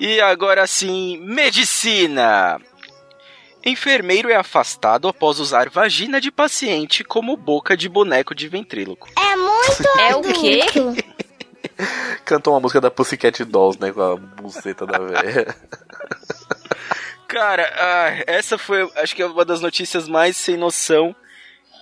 [0.00, 2.60] E agora sim, medicina!
[3.64, 9.08] Enfermeiro é afastado após usar vagina de paciente como boca de boneco de ventríloco.
[10.00, 10.60] É o quê?
[12.24, 13.92] Cantou uma música da Pussycat Dolls, né?
[13.92, 15.54] Com a buceta da velha.
[17.28, 21.14] Cara, ah, essa foi, acho que é uma das notícias mais sem noção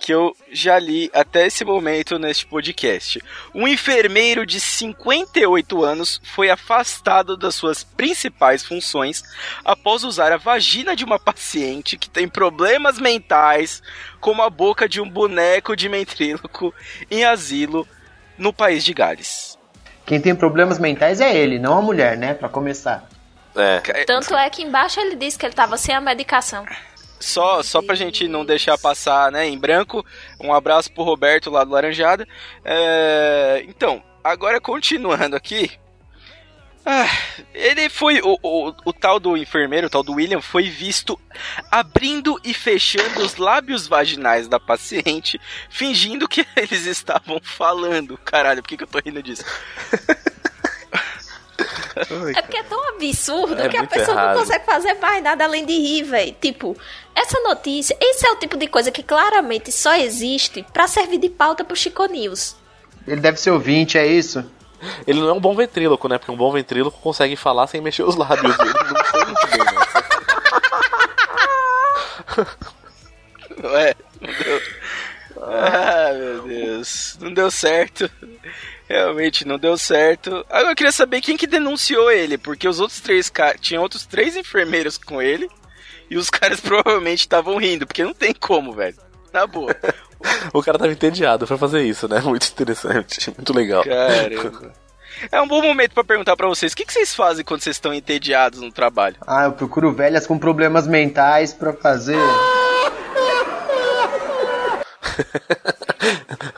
[0.01, 3.21] que eu já li até esse momento neste podcast.
[3.53, 9.23] Um enfermeiro de 58 anos foi afastado das suas principais funções
[9.63, 13.81] após usar a vagina de uma paciente que tem problemas mentais
[14.19, 16.73] como a boca de um boneco de ventríloco
[17.09, 17.87] em asilo
[18.37, 19.54] no país de Gales.
[20.05, 22.33] Quem tem problemas mentais é ele, não a mulher, né?
[22.33, 23.07] Pra começar.
[23.55, 24.03] É.
[24.05, 26.65] Tanto é que embaixo ele disse que ele tava sem a medicação.
[27.19, 30.05] Só, só pra gente não deixar passar, né, em branco,
[30.39, 32.27] um abraço pro Roberto lá do Laranjada.
[32.63, 35.71] É, então, agora continuando aqui.
[36.85, 37.09] Ah,
[37.53, 38.21] ele foi.
[38.21, 41.19] O, o, o tal do enfermeiro, o tal do William, foi visto
[41.71, 48.17] abrindo e fechando os lábios vaginais da paciente, fingindo que eles estavam falando.
[48.23, 49.43] Caralho, por que, que eu tô rindo disso?
[52.35, 54.33] É porque é tão absurdo É que a pessoa errado.
[54.33, 56.35] não consegue fazer mais nada além de rir, velho.
[56.39, 56.77] Tipo,
[57.15, 61.29] essa notícia, esse é o tipo de coisa que claramente só existe pra servir de
[61.29, 62.55] pauta pro Chico News.
[63.07, 64.43] Ele deve ser ouvinte, é isso?
[65.07, 66.17] Ele não é um bom ventríloco, né?
[66.17, 68.55] Porque um bom ventríloco consegue falar sem mexer os lábios.
[68.59, 70.05] Ele não foi muito bem nessa.
[73.63, 74.61] Ué, não deu.
[75.41, 77.17] Ah, meu Deus.
[77.21, 78.09] Não deu certo.
[78.87, 80.45] Realmente não deu certo.
[80.49, 83.59] Agora eu queria saber quem que denunciou ele, porque os outros três caras.
[83.61, 85.49] Tinha outros três enfermeiros com ele.
[86.09, 88.97] E os caras provavelmente estavam rindo, porque não tem como, velho.
[89.33, 89.75] Na boa.
[90.53, 92.19] O cara tava entediado pra fazer isso, né?
[92.25, 93.83] Muito interessante, muito legal.
[93.83, 94.73] Caramba.
[95.31, 97.75] É um bom momento pra perguntar pra vocês: o que, que vocês fazem quando vocês
[97.75, 99.15] estão entediados no trabalho?
[99.25, 102.17] Ah, eu procuro velhas com problemas mentais pra fazer.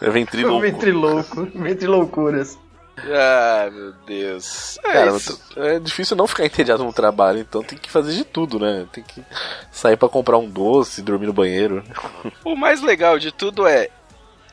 [0.01, 0.59] É ventríloco.
[0.61, 2.57] Ventrilouco, ventriloucuras.
[2.99, 4.79] Ah, meu Deus.
[4.83, 5.39] É Cara, isso.
[5.55, 8.87] é difícil não ficar entediado no trabalho, então tem que fazer de tudo, né?
[8.91, 9.23] Tem que
[9.71, 11.83] sair pra comprar um doce, dormir no banheiro.
[12.43, 13.89] O mais legal de tudo é,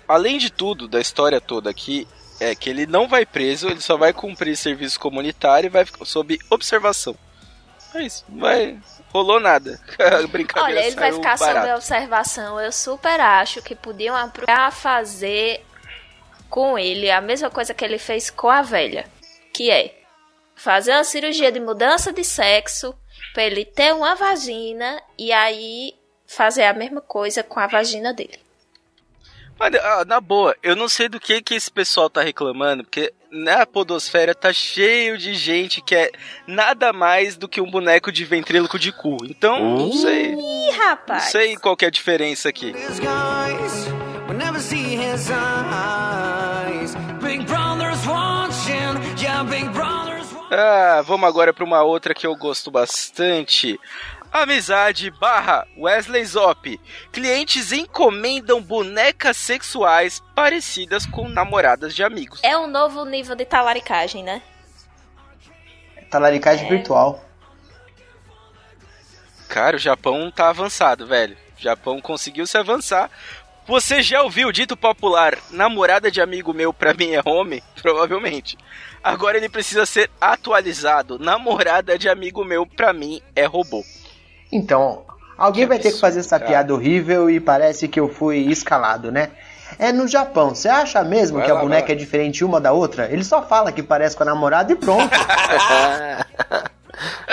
[0.06, 2.06] além de tudo, da história toda aqui,
[2.38, 6.04] é que ele não vai preso, ele só vai cumprir serviço comunitário e vai ficar
[6.04, 7.16] sob observação.
[7.94, 8.78] É isso, não vai.
[9.12, 9.80] Rolou nada.
[10.28, 12.60] Brincadeira Olha, ele vai ficar sob observação.
[12.60, 15.64] Eu super acho que podiam aproveitar a fazer
[16.54, 19.06] com ele a mesma coisa que ele fez com a velha.
[19.52, 19.92] Que é
[20.54, 22.94] fazer uma cirurgia de mudança de sexo
[23.32, 28.38] pra ele ter uma vagina e aí fazer a mesma coisa com a vagina dele.
[29.58, 33.12] Olha, ah, na boa, eu não sei do que que esse pessoal tá reclamando, porque
[33.32, 36.12] na podosfera tá cheio de gente que é
[36.46, 39.16] nada mais do que um boneco de ventríloco de cu.
[39.24, 40.26] Então, não sei.
[40.34, 41.24] Ih, Não rapaz.
[41.24, 42.72] sei qual que é a diferença aqui.
[42.72, 43.86] These guys
[44.28, 46.13] will never see his eyes.
[50.50, 53.78] Ah, vamos agora pra uma outra que eu gosto bastante.
[54.32, 56.80] Amizade barra Wesley Zop.
[57.12, 62.40] Clientes encomendam bonecas sexuais parecidas com namoradas de amigos.
[62.42, 64.42] É um novo nível de talaricagem, né?
[66.10, 67.24] Talaricagem virtual.
[69.48, 71.36] Cara, o Japão tá avançado, velho.
[71.56, 73.10] O Japão conseguiu se avançar.
[73.66, 77.62] Você já ouviu o dito popular namorada de amigo meu pra mim é homem?
[77.80, 78.58] Provavelmente.
[79.02, 81.18] Agora ele precisa ser atualizado.
[81.18, 83.82] Namorada de amigo meu pra mim é robô.
[84.52, 85.04] Então,
[85.36, 86.50] alguém Que vai ter que fazer essa cara.
[86.50, 89.30] piada horrível e parece que eu fui escalado, né?
[89.78, 90.54] É no Japão.
[90.54, 91.92] Você acha mesmo Vai que a lá, vai boneca lá.
[91.94, 93.10] é diferente uma da outra?
[93.10, 95.10] Ele só fala que parece com a namorada e pronto.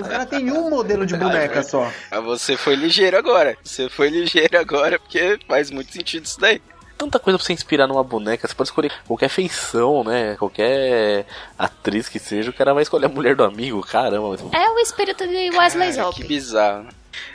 [0.02, 1.92] Os caras têm um modelo de boneca só.
[2.10, 3.58] Ah, você foi ligeiro agora.
[3.64, 6.62] Você foi ligeiro agora porque faz muito sentido isso daí.
[6.98, 10.36] Tanta coisa pra você inspirar numa boneca, você pode escolher qualquer feição, né?
[10.38, 11.26] Qualquer
[11.58, 14.38] atriz que seja, o cara vai escolher a mulher do amigo, caramba.
[14.54, 16.16] É o espírito de Wesley Cara, Zop.
[16.16, 16.88] que bizarro.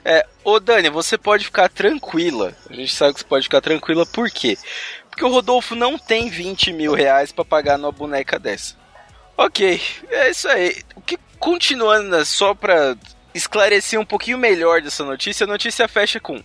[0.04, 2.54] É, ô Dani, você pode ficar tranquila.
[2.70, 4.56] A gente sabe que você pode ficar tranquila, por quê?
[5.10, 8.76] Porque o Rodolfo não tem 20 mil reais pra pagar numa boneca dessa.
[9.36, 10.76] Ok, é isso aí.
[10.94, 12.96] O que continuando, né, só pra
[13.32, 16.42] esclarecer um pouquinho melhor dessa notícia, a notícia fecha com.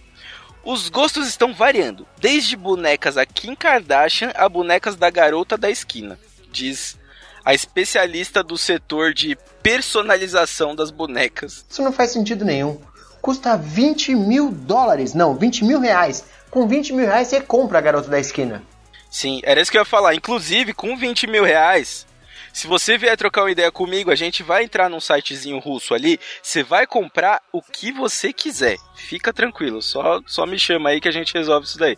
[0.63, 6.19] Os gostos estão variando, desde bonecas a Kim Kardashian a bonecas da garota da esquina,
[6.51, 6.99] diz
[7.43, 11.65] a especialista do setor de personalização das bonecas.
[11.67, 12.79] Isso não faz sentido nenhum.
[13.23, 15.15] Custa 20 mil dólares.
[15.15, 16.25] Não, 20 mil reais.
[16.51, 18.61] Com 20 mil reais você compra a garota da esquina.
[19.09, 20.13] Sim, era isso que eu ia falar.
[20.13, 22.05] Inclusive, com 20 mil reais,
[22.53, 26.19] se você vier trocar uma ideia comigo, a gente vai entrar num sitezinho russo ali,
[26.41, 28.77] você vai comprar o que você quiser.
[28.95, 31.97] Fica tranquilo, só, só me chama aí que a gente resolve isso daí.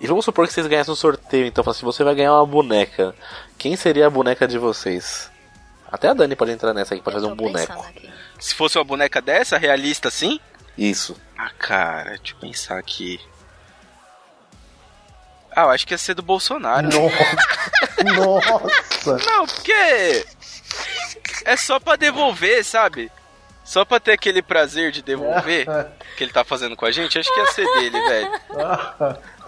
[0.00, 3.14] E vamos supor que vocês ganhassem um sorteio, então assim, você vai ganhar uma boneca.
[3.58, 5.30] Quem seria a boneca de vocês?
[5.92, 7.82] Até a Dani pode entrar nessa aí, pode Eu fazer um boneco.
[7.82, 8.10] aqui.
[8.38, 10.40] Se fosse uma boneca dessa, realista assim?
[10.78, 11.14] Isso.
[11.36, 13.20] Ah, cara, deixa eu pensar aqui.
[15.54, 16.88] Ah, eu acho que ia ser do Bolsonaro.
[16.88, 18.60] Nossa.
[19.06, 19.30] Nossa.
[19.30, 20.24] Não, porque
[21.44, 23.10] é só pra devolver, sabe?
[23.64, 25.64] Só pra ter aquele prazer de devolver
[26.16, 28.30] que ele tá fazendo com a gente, acho que ia ser dele, velho.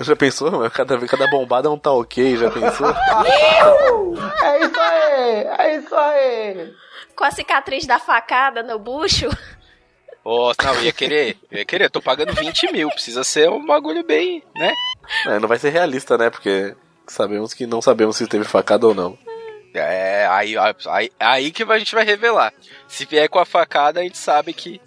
[0.00, 0.50] Já pensou?
[0.50, 0.70] mano?
[0.70, 2.88] Cada, cada bombada é um tá ok, já pensou?
[4.42, 5.46] É isso aí.
[5.58, 6.74] É isso aí.
[7.16, 9.28] Com a cicatriz da facada no bucho.
[10.24, 13.50] Ó, não, eu ia querer, eu ia querer, eu tô pagando 20 mil, precisa ser
[13.50, 14.72] um bagulho bem, né?
[15.26, 16.30] É, não vai ser realista, né?
[16.30, 16.74] Porque
[17.06, 19.18] sabemos que não sabemos se teve facada ou não.
[19.74, 22.52] É, aí, aí, aí que a gente vai revelar.
[22.86, 24.80] Se vier com a facada, a gente sabe que.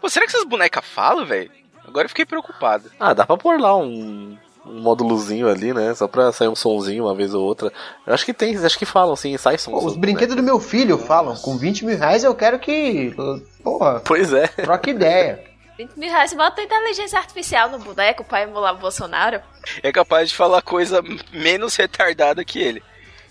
[0.00, 1.50] Pô, será que essas bonecas falam, velho?
[1.86, 2.90] Agora eu fiquei preocupado.
[3.00, 5.94] Ah, dá pra pôr lá um, um módulozinho ali, né?
[5.94, 7.72] Só pra sair um sonzinho uma vez ou outra.
[8.06, 9.70] Eu acho que tem, acho que falam, sim, sai som.
[9.70, 11.34] Pô, os som, brinquedos do meu filho falam.
[11.36, 13.14] Com 20 mil reais eu quero que.
[13.64, 14.00] Porra, né?
[14.04, 14.46] Pois é.
[14.48, 15.44] troca ideia.
[15.78, 19.40] 20 mil reais, bota inteligência artificial no boneco pra emular o Bolsonaro.
[19.80, 21.00] É capaz de falar coisa
[21.32, 22.82] menos retardada que ele.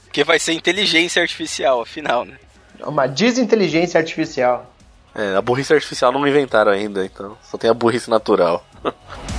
[0.06, 2.38] Porque vai ser inteligência artificial, afinal, né?
[2.80, 4.74] Uma desinteligência artificial.
[5.14, 8.66] É, a burrice artificial não inventaram ainda, então só tem a burrice natural.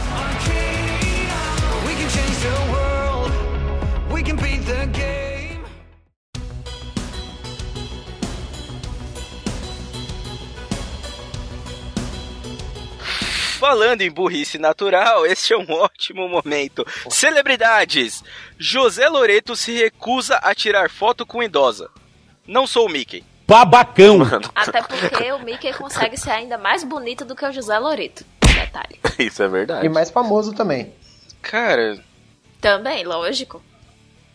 [13.58, 16.86] Falando em burrice natural, este é um ótimo momento.
[17.10, 18.22] Celebridades!
[18.56, 21.90] José Loreto se recusa a tirar foto com idosa.
[22.46, 23.24] Não sou o Mickey.
[23.48, 24.18] Babacão.
[24.18, 28.24] Mano, Até porque o Mickey consegue ser ainda mais bonito do que o José Loreto.
[28.40, 29.00] Detalhe.
[29.18, 29.84] isso é verdade.
[29.84, 30.94] E mais famoso também.
[31.42, 31.98] Cara,
[32.60, 33.60] Também, lógico.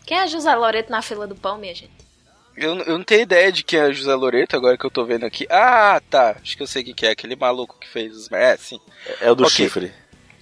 [0.04, 2.03] Quem é José Loreto na fila do pão, minha gente?
[2.56, 5.24] Eu, eu não tenho ideia de quem é José Loreto, agora que eu tô vendo
[5.24, 5.46] aqui.
[5.50, 6.36] Ah, tá.
[6.42, 7.10] Acho que eu sei quem que é.
[7.10, 8.32] Aquele maluco que fez os.
[8.32, 8.80] É, sim.
[9.20, 9.54] É o do Ok.
[9.54, 9.92] chifre.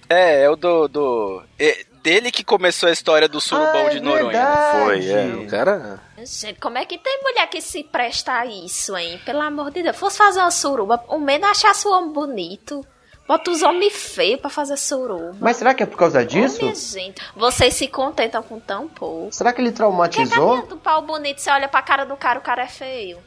[0.09, 0.87] É, é o do.
[0.87, 1.43] do...
[1.59, 4.23] é dele que começou a história do surubão Ah, de é Noronha.
[4.25, 4.31] né?
[4.33, 4.83] verdade.
[4.83, 5.25] Foi, é.
[5.35, 6.01] O cara.
[6.17, 9.21] Gente, como é que tem mulher que se presta a isso, hein?
[9.25, 9.95] Pelo amor de Deus.
[9.95, 12.85] Fosse fazer uma suruba, o menos achasse o homem bonito.
[13.27, 15.35] Bota os homens feios pra fazer suruba.
[15.39, 16.61] Mas será que é por causa disso?
[16.61, 19.31] minha gente, vocês se contentam com tão pouco.
[19.31, 20.65] Será que ele traumatizou?
[20.67, 23.17] do pau bonito, você olha pra cara do cara, o cara é feio?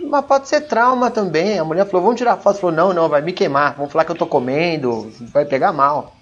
[0.00, 1.58] Mas pode ser trauma também.
[1.58, 2.58] A mulher falou, vamos tirar foto.
[2.58, 3.74] Falou, não, não, vai me queimar.
[3.76, 5.12] Vamos falar que eu tô comendo.
[5.32, 6.16] Vai pegar mal.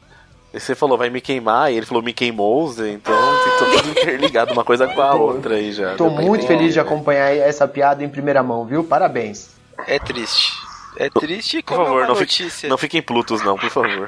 [0.52, 4.52] E você falou, vai me queimar, e ele falou, me queimou, então tem tudo interligado
[4.52, 5.94] uma coisa com a outra aí já.
[5.94, 8.82] Tô muito feliz de acompanhar essa piada em primeira mão, viu?
[8.82, 9.50] Parabéns.
[9.86, 10.59] É triste.
[11.02, 12.50] É triste Por como favor, é uma não, notícia.
[12.50, 14.06] fique, não fiquem plutos, não, por favor.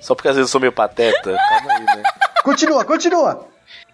[0.00, 2.02] Só porque às vezes eu sou meio pateta, calma aí, né?
[2.42, 3.46] Continua, continua.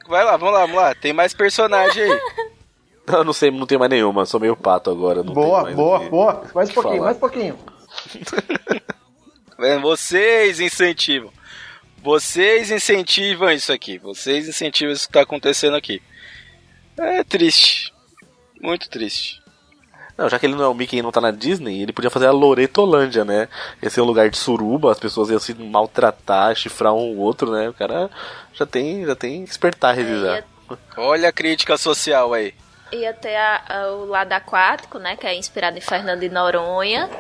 [0.08, 0.94] Vai lá, vamos lá, vamos lá.
[0.94, 2.20] Tem mais personagem aí.
[3.06, 5.22] Não, eu não sei, não tem mais nenhuma, sou meio pato agora.
[5.22, 6.44] Não boa, boa, que- boa.
[6.54, 7.04] Mais um pouquinho, falar.
[7.04, 7.58] mais um pouquinho.
[9.82, 11.30] Vocês incentivam.
[12.02, 13.98] Vocês incentivam isso aqui.
[13.98, 16.02] Vocês incentivam isso que tá acontecendo aqui.
[16.96, 17.92] É triste.
[18.60, 19.42] Muito triste.
[20.16, 22.10] Não, já que ele não é o Mickey e não tá na Disney, ele podia
[22.10, 23.48] fazer a Loretolândia, né?
[23.82, 27.50] Esse é um lugar de suruba, as pessoas iam se maltratar, chifrar um ou outro,
[27.50, 27.68] né?
[27.68, 28.08] O cara
[28.52, 30.44] já tem, já tem que despertar, revisar.
[30.96, 32.54] Olha a crítica social aí.
[32.92, 35.16] Ia ter a- a- o lado aquático, né?
[35.16, 37.10] Que é inspirado em Fernando de Noronha.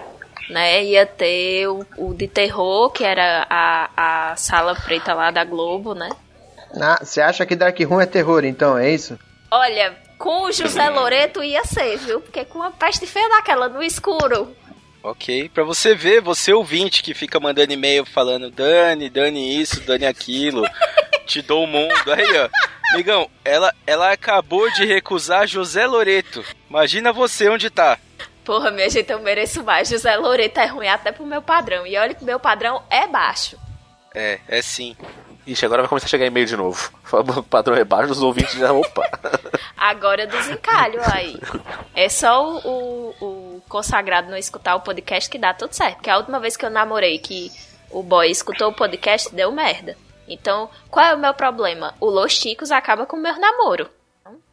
[0.50, 0.84] Né?
[0.84, 5.94] Ia ter o, o de terror, que era a, a sala preta lá da Globo,
[5.94, 6.10] né?
[6.80, 9.18] Ah, Você acha que Dark Room é terror, então, é isso?
[9.50, 12.18] Olha, com o José Loreto ia ser, viu?
[12.18, 14.56] Porque com uma peste feia daquela no escuro.
[15.02, 15.50] Ok?
[15.50, 20.64] Pra você ver, você ouvinte que fica mandando e-mail falando Dani, Dani isso, Dani aquilo,
[21.26, 22.10] te dou o mundo.
[22.10, 22.48] Aí, ó.
[22.96, 26.42] Migão, ela, ela acabou de recusar José Loreto.
[26.70, 27.98] Imagina você onde tá.
[28.46, 29.90] Porra, minha gente, eu mereço mais.
[29.90, 31.86] José Loreto é ruim até pro meu padrão.
[31.86, 33.58] E olha que meu padrão é baixo.
[34.14, 34.96] É, é sim.
[35.46, 36.90] Ixi, agora vai começar a chegar e-mail de novo.
[37.12, 38.72] O padrão é baixo, os ouvintes já.
[38.72, 39.02] Opa!
[39.76, 41.36] Agora desencalho aí.
[41.94, 42.58] É só o,
[43.20, 43.24] o,
[43.56, 45.96] o consagrado não escutar o podcast que dá tudo certo.
[45.96, 47.50] Porque a última vez que eu namorei que
[47.90, 49.96] o boy escutou o podcast, deu merda.
[50.26, 51.94] Então, qual é o meu problema?
[52.00, 53.88] O Los Chicos acaba com o meu namoro.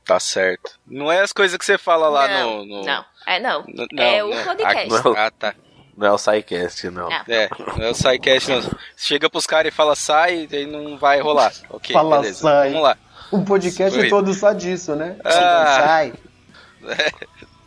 [0.04, 0.72] Tá certo.
[0.86, 3.64] Não é as coisas que você fala lá não, no, no- não, é não.
[3.68, 4.94] no- não, é o podcast.
[4.96, 5.14] Ah, Não.
[5.18, 5.56] Ah, tá.
[6.02, 7.08] Não é o SciCast, não.
[7.10, 7.16] Não.
[7.30, 8.72] É, não é o SciCast, não.
[8.98, 11.54] Chega pros caras e fala sai, aí não vai rolar.
[11.70, 12.42] Ok, Fala, beleza.
[12.42, 12.70] sai.
[12.70, 12.98] Vamos lá.
[13.32, 14.08] Um podcast Foi.
[14.08, 15.16] é todo só disso, né?
[15.24, 15.78] Ah.
[15.86, 16.14] Sai.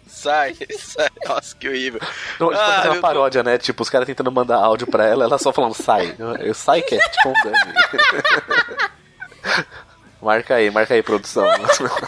[0.06, 1.08] Sai, sai.
[1.28, 2.00] Nossa, que horrível.
[2.40, 3.56] Não, eles Ah, podem fazer eu uma tô- paródia, né?
[3.56, 6.14] Tipo, os caras tentando mandar áudio pra ela, ela só falando sai.
[6.40, 7.74] Eu SciCast com o Dani.
[10.20, 11.44] marca aí, marca aí, produção.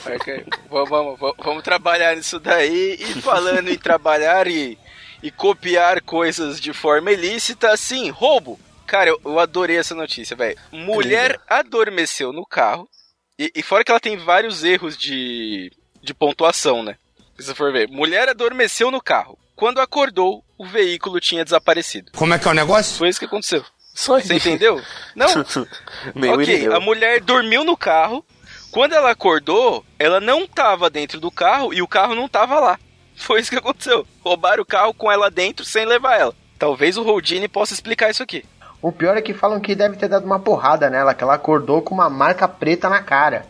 [0.05, 0.45] Marca aí.
[0.71, 2.97] Vamos, vamos, vamos- vamos trabalhar nisso daí.
[2.99, 4.79] E falando em trabalhar e,
[5.27, 8.61] e copiar coisas de forma ilícita, sim, roubo.
[8.87, 10.57] Cara, eu, eu adorei essa notícia, velho.
[10.71, 12.89] Mulher adormeceu no carro.
[13.37, 16.97] E, e fora que ela tem vários erros de, de pontuação, né?
[17.37, 17.89] Se você for ver.
[17.89, 19.37] Mulher adormeceu no carro.
[19.57, 22.12] Quando acordou, o veículo tinha desaparecido.
[22.14, 22.97] Como é que é o negócio?
[22.97, 23.64] Foi isso que aconteceu.
[23.97, 24.81] Só Você entendeu?
[25.16, 25.27] Não,
[26.35, 26.77] ok, Irineu.
[26.77, 28.24] a mulher dormiu no carro.
[28.70, 32.79] Quando ela acordou, ela não tava dentro do carro e o carro não tava lá.
[33.17, 34.07] Foi isso que aconteceu.
[34.23, 36.35] Roubaram o carro com ela dentro sem levar ela.
[36.59, 38.45] Talvez o Houdini possa explicar isso aqui.
[38.81, 41.83] O pior é que falam que deve ter dado uma porrada nela, que ela acordou
[41.83, 43.47] com uma marca preta na cara.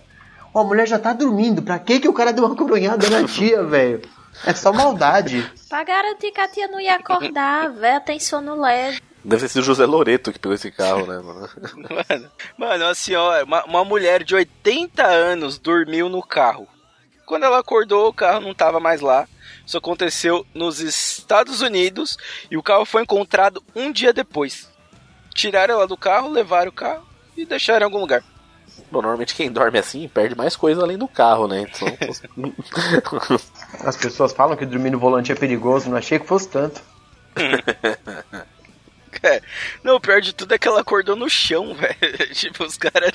[0.54, 3.26] Ó, a mulher já tá dormindo, pra que que o cara deu uma coronhada na
[3.26, 4.02] tia, velho?
[4.44, 5.50] É só maldade.
[5.68, 9.00] Pra garantir que a tia não ia acordar, velho, tem sono leve.
[9.24, 11.48] Deve ter sido o José Loreto que pegou esse carro, né, mano?
[11.74, 16.68] Mano, mano a senhora, uma, uma mulher de 80 anos dormiu no carro.
[17.26, 19.26] Quando ela acordou, o carro não tava mais lá.
[19.66, 22.16] Isso aconteceu nos Estados Unidos
[22.48, 24.70] e o carro foi encontrado um dia depois.
[25.34, 27.04] Tiraram ela do carro, levaram o carro
[27.36, 28.22] e deixaram em algum lugar.
[28.90, 31.62] Bom, normalmente quem dorme assim perde mais coisa além do carro, né?
[31.62, 31.88] Então,
[33.84, 36.80] As pessoas falam que dormir no volante é perigoso, não achei que fosse tanto.
[39.22, 39.40] É.
[39.82, 42.34] Não, o pior de tudo é que ela acordou no chão, velho.
[42.34, 43.12] Tipo, os caras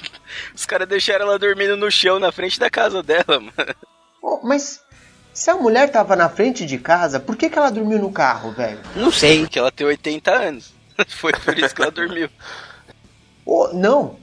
[0.53, 3.75] os cara deixaram ela dormindo no chão na frente da casa dela, mano.
[4.19, 4.81] Oh, mas
[5.33, 8.51] se a mulher tava na frente de casa, por que, que ela dormiu no carro,
[8.51, 8.79] velho?
[8.95, 9.41] Não sei.
[9.41, 10.73] Porque ela tem 80 anos.
[11.07, 12.29] Foi por isso que ela dormiu.
[13.45, 14.17] Oh, não.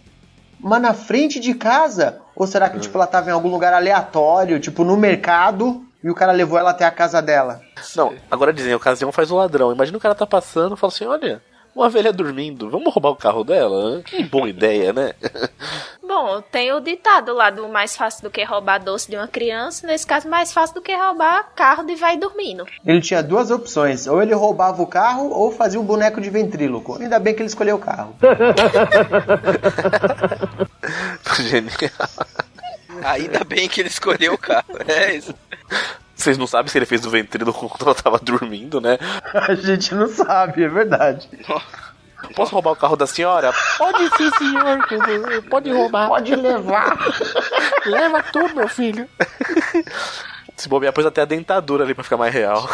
[0.60, 2.20] Mas na frente de casa?
[2.34, 6.14] Ou será que tipo, ela tava em algum lugar aleatório, tipo no mercado, e o
[6.14, 7.60] cara levou ela até a casa dela?
[7.96, 9.72] não, agora dizem, ocasião faz o ladrão.
[9.72, 11.42] Imagina o cara tá passando e fala assim, olha,
[11.78, 14.02] uma velha dormindo, vamos roubar o carro dela?
[14.02, 15.14] Que boa ideia, né?
[16.02, 19.86] Bom, tem o ditado lá do mais fácil do que roubar doce de uma criança.
[19.86, 22.66] Nesse caso, mais fácil do que roubar carro de vai dormindo.
[22.84, 27.00] Ele tinha duas opções, ou ele roubava o carro ou fazia um boneco de ventríloco.
[27.00, 28.14] Ainda bem que ele escolheu o carro.
[31.48, 32.08] Genial.
[33.04, 34.64] Ainda bem que ele escolheu o carro.
[34.86, 35.34] É isso.
[36.28, 38.98] Vocês não sabem se ele fez o ventríloco quando ela tava dormindo, né?
[39.32, 41.26] A gente não sabe, é verdade.
[42.36, 43.50] Posso roubar o carro da senhora?
[43.78, 45.42] Pode sim, senhor.
[45.48, 46.08] Pode roubar.
[46.08, 46.98] Pode levar.
[47.86, 49.08] Leva tudo, meu filho.
[50.54, 52.68] Se bobear, pôs até a dentadura ali pra ficar mais real.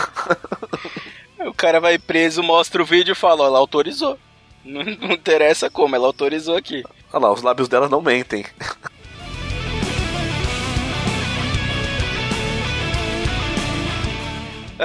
[1.46, 4.18] O cara vai preso, mostra o vídeo e fala, ó, ela autorizou.
[4.64, 6.82] Não, não interessa como, ela autorizou aqui.
[7.12, 8.44] Olha lá, os lábios dela não mentem.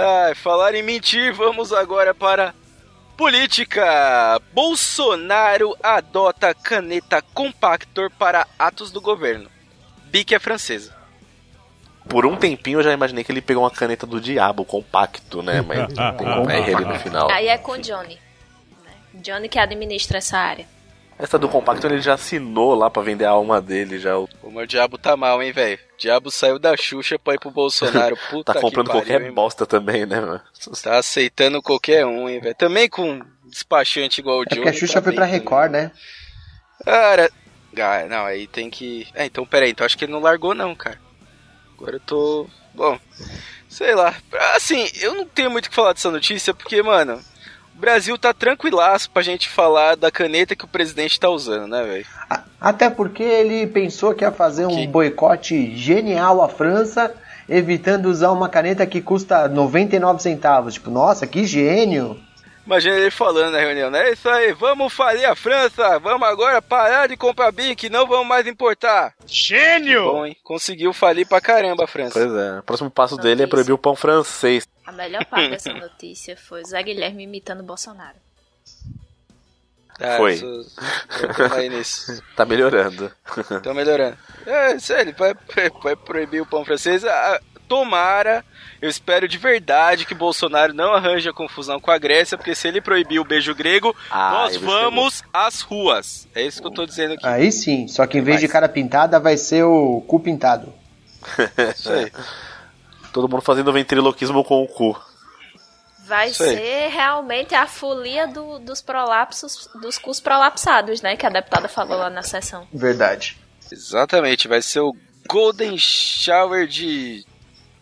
[0.06, 2.54] Ai, falar em mentir, vamos agora para
[3.18, 4.42] política.
[4.54, 9.50] Bolsonaro adota caneta compactor para atos do governo.
[10.06, 10.96] Bic é francesa.
[12.08, 15.62] Por um tempinho eu já imaginei que ele pegou uma caneta do diabo, compacto, né?
[15.62, 17.30] Mas tem um R ali no final.
[17.30, 18.18] Aí é com o Johnny.
[18.84, 18.92] né?
[19.16, 20.66] Johnny que administra essa área.
[21.20, 24.18] Essa do compacto ele já assinou lá pra vender a alma dele, já.
[24.18, 25.78] O meu diabo tá mal, hein, velho?
[25.98, 28.18] Diabo saiu da Xuxa pra ir pro Bolsonaro.
[28.32, 30.42] Puta Tá comprando que pariu, qualquer hein, bosta também, né, mano?
[30.82, 32.56] Tá aceitando qualquer um, hein, velho?
[32.56, 34.56] Também com despachante igual o É Johnny.
[34.62, 35.92] porque a Xuxa tá foi pra bem, Record, né?
[36.86, 37.30] Cara,
[37.78, 39.06] ah, não, aí tem que.
[39.14, 40.98] É, então peraí, então acho que ele não largou, não, cara.
[41.78, 42.48] Agora eu tô.
[42.74, 42.98] Bom,
[43.68, 44.16] sei lá.
[44.56, 47.22] Assim, eu não tenho muito o que falar dessa notícia, porque, mano,
[47.80, 51.82] o Brasil tá tranquilaço pra gente falar da caneta que o presidente tá usando, né,
[51.82, 52.06] velho?
[52.60, 57.10] Até porque ele pensou que ia fazer um Que- boicote genial à França,
[57.48, 60.74] evitando usar uma caneta que custa 99 centavos.
[60.74, 62.20] Tipo, nossa, que gênio!
[62.70, 64.10] Imagina ele falando na reunião, né?
[64.10, 68.28] É isso aí, vamos falir a França, vamos agora parar de comprar Bic, não vamos
[68.28, 69.16] mais importar.
[69.26, 70.04] Gênio!
[70.04, 70.38] Bom, hein?
[70.44, 72.14] Conseguiu falir pra caramba a França.
[72.14, 72.60] Pois é.
[72.60, 74.68] O próximo passo dele é proibir o pão francês.
[74.86, 78.18] A melhor parte dessa notícia foi o Zé Guilherme imitando o Bolsonaro.
[80.00, 80.40] Ah, Foi.
[81.70, 82.24] nisso.
[82.38, 83.12] Tá melhorando.
[83.52, 84.16] Estão melhorando.
[84.46, 85.34] É, sério, vai,
[85.82, 87.04] vai proibir o pão francês.
[87.04, 88.44] Ah, tomara,
[88.82, 92.82] eu espero de verdade que Bolsonaro não arranje confusão com a Grécia, porque se ele
[92.82, 96.28] proibir o beijo grego, Ah, nós vamos às ruas.
[96.36, 97.26] É isso que eu tô dizendo aqui.
[97.28, 100.74] Aí sim, só que em vez de cara pintada, vai ser o cu pintado.
[101.76, 102.12] Isso aí.
[103.14, 105.00] Todo mundo fazendo ventriloquismo com o cu.
[106.06, 111.16] Vai ser realmente a folia do- dos prolapsos, dos cus prolapsados, né?
[111.16, 112.68] Que a deputada falou lá na sessão.
[112.74, 113.38] Verdade.
[113.72, 114.96] Exatamente, vai ser o
[115.28, 117.24] Golden Shower de,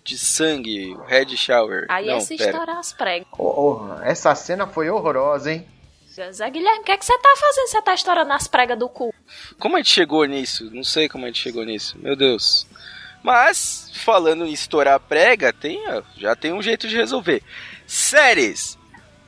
[0.08, 1.86] de sangue, o Red Shower.
[1.90, 2.50] Aí não, é se pera.
[2.50, 3.28] estourar as pregas.
[3.38, 5.68] Oh, oh, essa cena foi horrorosa, hein?
[6.32, 7.68] Zé Guilherme, o que é que você tá fazendo?
[7.68, 9.14] Você tá estourando as pregas do cu.
[9.60, 10.72] Como a gente chegou nisso?
[10.74, 11.96] Não sei como a gente chegou nisso.
[12.00, 12.66] Meu Deus.
[13.22, 17.44] Mas, falando em estourar prega, tem, ó, já tem um jeito de resolver.
[17.86, 18.77] Séries.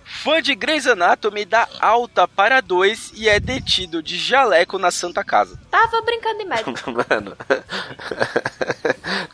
[0.10, 5.24] Fã de Grey's Anatomy dá alta para dois e é detido de jaleco na Santa
[5.24, 5.58] Casa.
[5.70, 6.74] Tava brincando de médico.
[6.92, 7.38] Mano.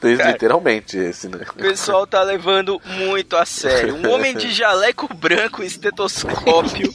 [0.01, 0.32] Cara.
[0.32, 1.39] literalmente esse, né?
[1.49, 3.95] O pessoal tá levando muito a sério.
[3.95, 6.93] Um homem de jaleco branco e estetoscópio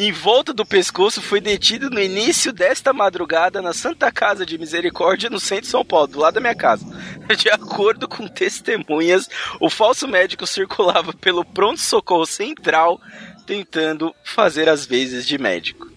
[0.00, 5.28] em volta do pescoço foi detido no início desta madrugada na Santa Casa de Misericórdia,
[5.28, 6.86] no centro de São Paulo, do lado da minha casa.
[7.36, 9.28] De acordo com testemunhas,
[9.60, 13.00] o falso médico circulava pelo pronto-socorro central
[13.44, 15.88] tentando fazer as vezes de médico.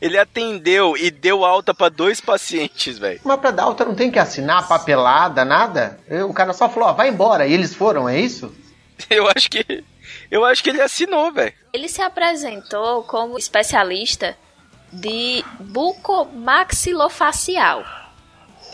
[0.00, 3.20] Ele atendeu e deu alta pra dois pacientes, velho.
[3.22, 6.00] Mas pra dar alta não tem que assinar papelada, nada?
[6.28, 7.46] O cara só falou, ó, vai embora.
[7.46, 8.52] E eles foram, é isso?
[9.08, 9.84] Eu acho que
[10.30, 11.54] eu acho que ele assinou, velho.
[11.72, 14.36] Ele se apresentou como especialista
[14.92, 17.84] de bucomaxilofacial.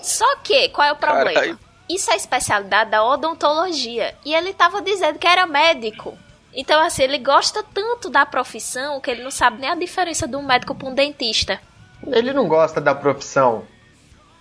[0.03, 1.33] Só que, qual é o problema?
[1.33, 1.59] Caralho.
[1.89, 4.17] Isso é especialidade da odontologia.
[4.25, 6.17] E ele tava dizendo que era médico.
[6.53, 10.35] Então, assim, ele gosta tanto da profissão que ele não sabe nem a diferença de
[10.37, 11.61] um médico para um dentista.
[12.07, 13.67] Ele não gosta da profissão.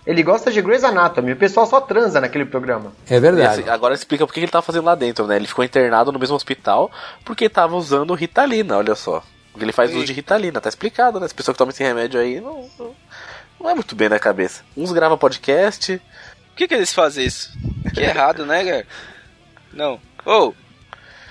[0.06, 1.32] Ele gosta de Grey's Anatomy.
[1.32, 2.92] O pessoal só transa naquele programa.
[3.08, 3.60] É verdade.
[3.62, 5.36] Esse- agora explica por que ele tava fazendo lá dentro, né?
[5.36, 6.90] Ele ficou internado no mesmo hospital
[7.24, 9.22] porque tava usando Ritalina, olha só.
[9.50, 11.26] Porque ele faz uso de Ritalina, tá explicado, né?
[11.26, 12.94] As pessoas que tomam esse remédio aí não, não,
[13.60, 14.62] não é muito bem na cabeça.
[14.76, 15.96] Uns gravam podcast,
[16.48, 17.50] Por que, que eles fazem isso?
[17.94, 18.86] Que é errado, né, cara?
[19.72, 20.00] Não.
[20.26, 20.52] Ô!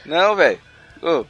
[0.05, 0.59] não, velho.
[1.01, 1.25] Ô!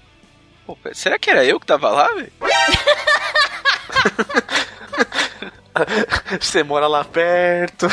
[0.65, 2.31] Pô, pera, será que era eu que tava lá, velho?
[6.39, 7.88] você mora lá perto.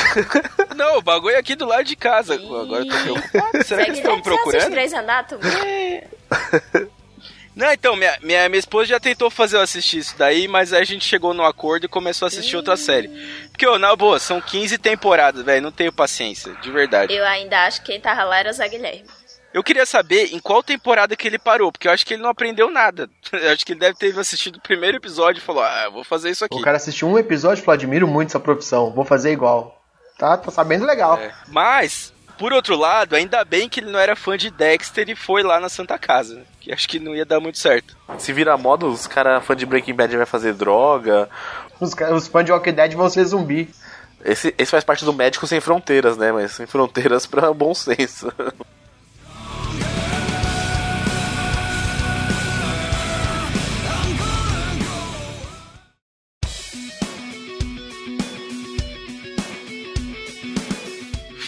[0.76, 2.34] Não, o bagulho é aqui do lado de casa.
[2.34, 3.64] Agora eu tô preocupado.
[3.64, 4.70] Será que eles estão me procurando?
[4.70, 5.42] Grey's Anatomy?
[7.54, 10.80] Não, então, minha, minha, minha esposa já tentou fazer eu assistir isso daí, mas aí
[10.80, 13.08] a gente chegou num acordo e começou a assistir outra série.
[13.50, 17.12] Porque, ô, na boa, são 15 temporadas, velho, não tenho paciência, de verdade.
[17.12, 19.04] Eu ainda acho que quem tava lá era o Zé Guilherme.
[19.52, 22.30] Eu queria saber em qual temporada que ele parou, porque eu acho que ele não
[22.30, 23.10] aprendeu nada.
[23.32, 26.30] Eu acho que ele deve ter assistido o primeiro episódio e falou, ah, vou fazer
[26.30, 26.56] isso aqui.
[26.56, 29.82] O cara assistiu um episódio e falou: admiro muito essa profissão, vou fazer igual.
[30.18, 31.18] Tá, tá sabendo legal.
[31.18, 31.32] É.
[31.48, 35.42] Mas, por outro lado, ainda bem que ele não era fã de Dexter e foi
[35.42, 36.44] lá na Santa Casa, né?
[36.60, 37.96] que acho que não ia dar muito certo.
[38.18, 41.28] Se vira moda, os caras fãs de Breaking Bad vai fazer droga.
[41.80, 43.70] Os, os fãs de Walking Dead vão ser zumbi.
[44.22, 46.30] Esse, esse faz parte do Médico Sem Fronteiras, né?
[46.30, 48.30] Mas sem fronteiras pra bom senso.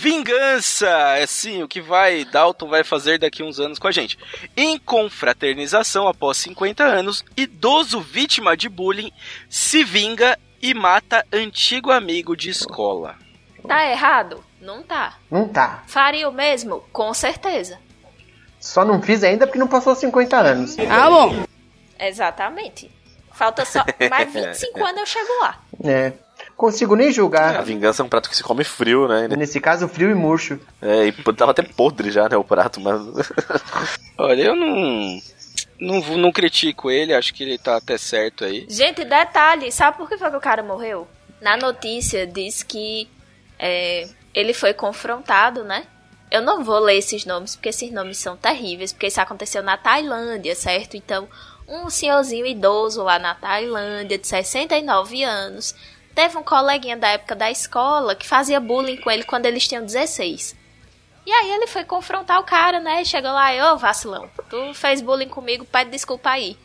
[0.02, 0.88] Vingança!
[1.16, 4.18] É sim, o que vai Dalton vai fazer daqui uns anos com a gente.
[4.56, 9.12] Em confraternização após 50 anos, idoso vítima de bullying
[9.48, 13.14] se vinga e mata antigo amigo de escola.
[13.68, 14.42] Tá errado?
[14.60, 15.18] Não tá.
[15.30, 15.84] Não tá.
[15.86, 16.80] Faria o mesmo?
[16.92, 17.78] Com certeza.
[18.58, 20.76] Só não fiz ainda porque não passou 50 anos.
[20.90, 21.44] Ah, bom.
[21.96, 22.90] Exatamente.
[23.30, 25.60] Falta só mais 25 anos eu chego lá.
[25.84, 26.12] É.
[26.56, 27.62] Consigo nem A julgar.
[27.62, 29.28] vingança é um prato que se come frio, né?
[29.28, 30.60] Nesse caso, frio e murcho.
[30.80, 33.00] É, e tava até podre já, né, o prato, mas...
[34.16, 35.20] Olha, eu não.
[35.80, 38.64] Não, não critico ele, acho que ele tá até certo aí.
[38.68, 41.08] Gente, detalhe, sabe por que foi que o cara morreu?
[41.40, 43.08] Na notícia diz que
[43.58, 45.84] é, ele foi confrontado, né?
[46.30, 49.76] Eu não vou ler esses nomes, porque esses nomes são terríveis, porque isso aconteceu na
[49.76, 50.96] Tailândia, certo?
[50.96, 51.28] Então,
[51.68, 55.74] um senhorzinho idoso lá na Tailândia, de 69 anos,
[56.14, 59.84] teve um coleguinha da época da escola que fazia bullying com ele quando eles tinham
[59.84, 60.56] 16.
[61.24, 63.04] E aí ele foi confrontar o cara, né?
[63.04, 66.56] Chegou lá e, ô vacilão, tu fez bullying comigo, pede desculpa aí.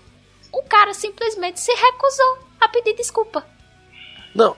[0.52, 3.46] O cara simplesmente se recusou a pedir desculpa.
[4.34, 4.56] Não,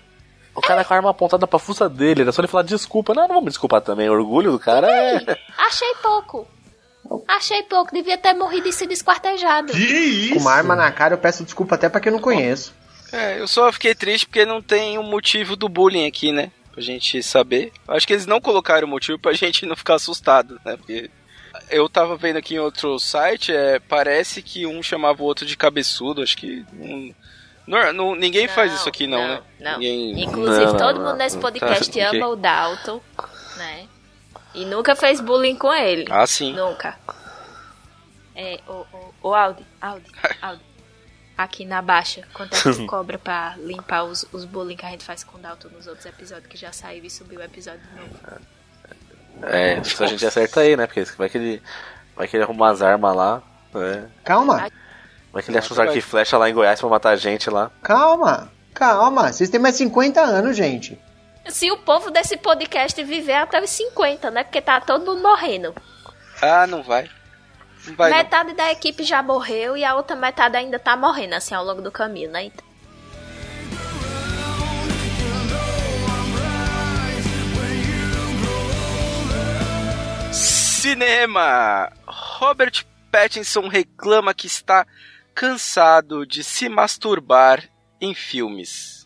[0.55, 3.13] o cara com a arma apontada pra fuça dele, era só ele falar desculpa.
[3.13, 5.37] Não, não vou me desculpar também, o orgulho do cara é...
[5.57, 6.47] Achei pouco.
[7.27, 9.73] Achei pouco, devia ter morrido e sido esquartejado.
[9.73, 12.73] Com uma arma na cara, eu peço desculpa até pra quem eu não conheço.
[13.11, 16.51] É, eu só fiquei triste porque não tem o motivo do bullying aqui, né?
[16.71, 17.71] Pra gente saber.
[17.87, 20.77] Acho que eles não colocaram o motivo pra gente não ficar assustado, né?
[20.77, 21.09] Porque
[21.69, 25.57] eu tava vendo aqui em outro site, é, parece que um chamava o outro de
[25.57, 26.65] cabeçudo, acho que.
[26.73, 27.13] um-
[27.67, 29.41] não, não- ninguém faz isso aqui, não, né?
[29.59, 29.73] Não.
[29.73, 30.23] Ninguém...
[30.23, 31.41] Inclusive, Não, não, todo não, mundo nesse não.
[31.43, 32.99] podcast Tá, ama o Dalton,
[33.57, 33.87] né?
[34.55, 36.05] E nunca fez bullying com ele.
[36.09, 36.53] Ah, sim.
[36.53, 36.97] Nunca.
[38.35, 40.05] É, o, o, o Audi, Audi,
[40.41, 40.61] Audi.
[41.39, 44.89] Aqui na baixa, quanto é que tu cobra pra limpar os, os bullying que a
[44.89, 47.79] gente faz com o Dalton nos outros episódios que já saiu e subiu o episódio
[47.79, 48.19] de novo?
[49.43, 50.85] É, se a gente acerta aí, né?
[50.85, 51.63] Porque vai que ele,
[52.13, 53.41] vai que ele arruma umas armas lá,
[53.73, 54.09] né?
[54.25, 54.69] Calma,
[55.31, 57.49] Vai que ele acha uns arco e flecha lá em Goiás pra matar a gente
[57.49, 57.71] lá.
[57.81, 59.31] calma, calma.
[59.31, 60.99] Vocês têm mais 50 anos, gente.
[61.47, 64.43] Se o povo desse podcast viver até os 50, né?
[64.43, 65.73] Porque tá todo mundo morrendo.
[66.41, 67.09] Ah, não vai.
[67.89, 68.17] Não vai, não.
[68.17, 71.81] metade da equipe já morreu e a outra metade ainda tá morrendo, assim, ao longo
[71.81, 72.45] do caminho, né?
[72.45, 72.69] Então,
[80.31, 81.91] Cinema!
[82.07, 84.87] Robert Pattinson reclama que está
[85.35, 87.63] cansado de se masturbar
[87.99, 89.05] em filmes.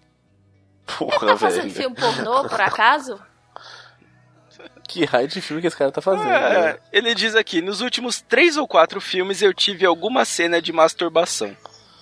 [0.86, 1.76] Porra, tá fazendo velho.
[1.76, 3.20] filme pornô, por acaso?
[4.94, 6.80] Que raio de filme que esse cara tá fazendo, É, velho?
[6.92, 11.56] ele diz aqui: nos últimos três ou quatro filmes eu tive alguma cena de masturbação.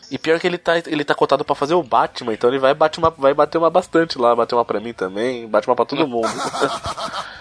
[0.10, 2.74] E pior que ele tá, ele tá cotado pra fazer o Batman, então ele vai
[2.74, 5.86] bater uma, vai bater uma bastante lá, bater uma pra mim também, bate uma pra
[5.86, 6.28] todo mundo.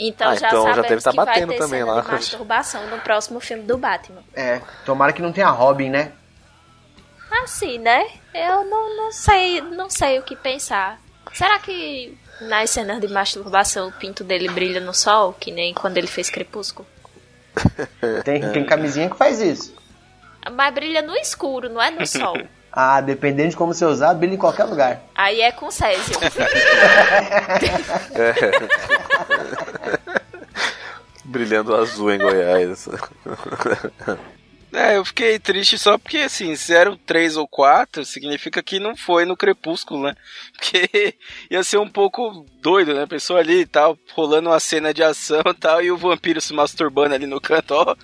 [0.00, 2.00] Então Ah, já então já deve tá que vai batendo ter também cena lá.
[2.02, 4.22] de masturbação no próximo filme do Batman.
[4.32, 6.12] É, tomara que não tenha Robin, né?
[7.42, 8.06] Assim, né?
[8.32, 11.00] Eu não, não sei, não sei o que pensar.
[11.32, 15.98] Será que nas cenas de masturbação o pinto dele brilha no sol, que nem quando
[15.98, 16.86] ele fez Crepúsculo?
[18.24, 19.74] Tem, tem camisinha que faz isso.
[20.52, 22.36] Mas brilha no escuro, não é no sol.
[22.70, 25.00] Ah, dependendo de como você usar, brilha em qualquer lugar.
[25.14, 26.14] Aí é com Césio.
[31.24, 32.86] Brilhando azul em Goiás.
[34.78, 38.94] É, eu fiquei triste só porque, assim, se eram três ou quatro, significa que não
[38.94, 40.14] foi no Crepúsculo, né?
[40.54, 41.16] Porque
[41.50, 43.02] ia ser um pouco doido, né?
[43.02, 46.40] A pessoa ali e tal, rolando uma cena de ação e tal, e o vampiro
[46.40, 47.96] se masturbando ali no canto, ó.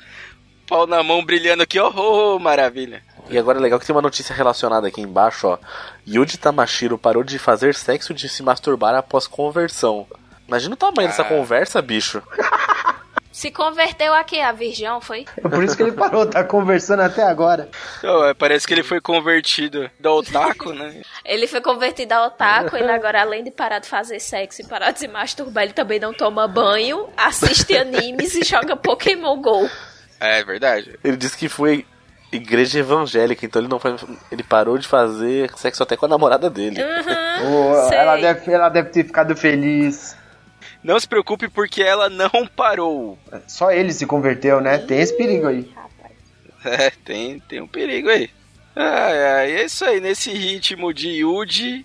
[0.66, 3.05] Pau na mão brilhando aqui, ó, oh, maravilha.
[3.31, 5.59] E agora é legal que tem uma notícia relacionada aqui embaixo, ó.
[6.05, 10.09] Yuji Tamashiro parou de fazer sexo de se masturbar após conversão.
[10.49, 12.20] Imagina o tamanho dessa conversa, bicho.
[13.35, 15.24] Se converteu aqui, a virgão, foi?
[15.37, 17.68] É por isso que ele parou, tá conversando até agora.
[18.01, 21.03] É, parece que ele foi convertido da otaku, né?
[21.24, 24.93] Ele foi convertido a otaku, ele agora, além de parar de fazer sexo e parar
[24.93, 29.68] de se masturbar, ele também não toma banho, assiste animes e joga Pokémon GO.
[30.20, 30.97] É verdade.
[31.03, 31.85] Ele disse que foi
[32.30, 33.97] igreja evangélica, então ele não foi,
[34.30, 36.80] ele parou de fazer sexo até com a namorada dele.
[36.80, 37.99] Uhum, sei.
[37.99, 40.16] ela, deve, ela deve ter ficado feliz.
[40.85, 43.18] Não se preocupe porque ela não parou.
[43.49, 44.76] Só ele se converteu, né?
[44.76, 45.68] Tem esse perigo aí.
[46.66, 48.30] É, tem, tem um perigo aí.
[48.74, 51.85] Ai, é isso aí, nesse ritmo de Yuji,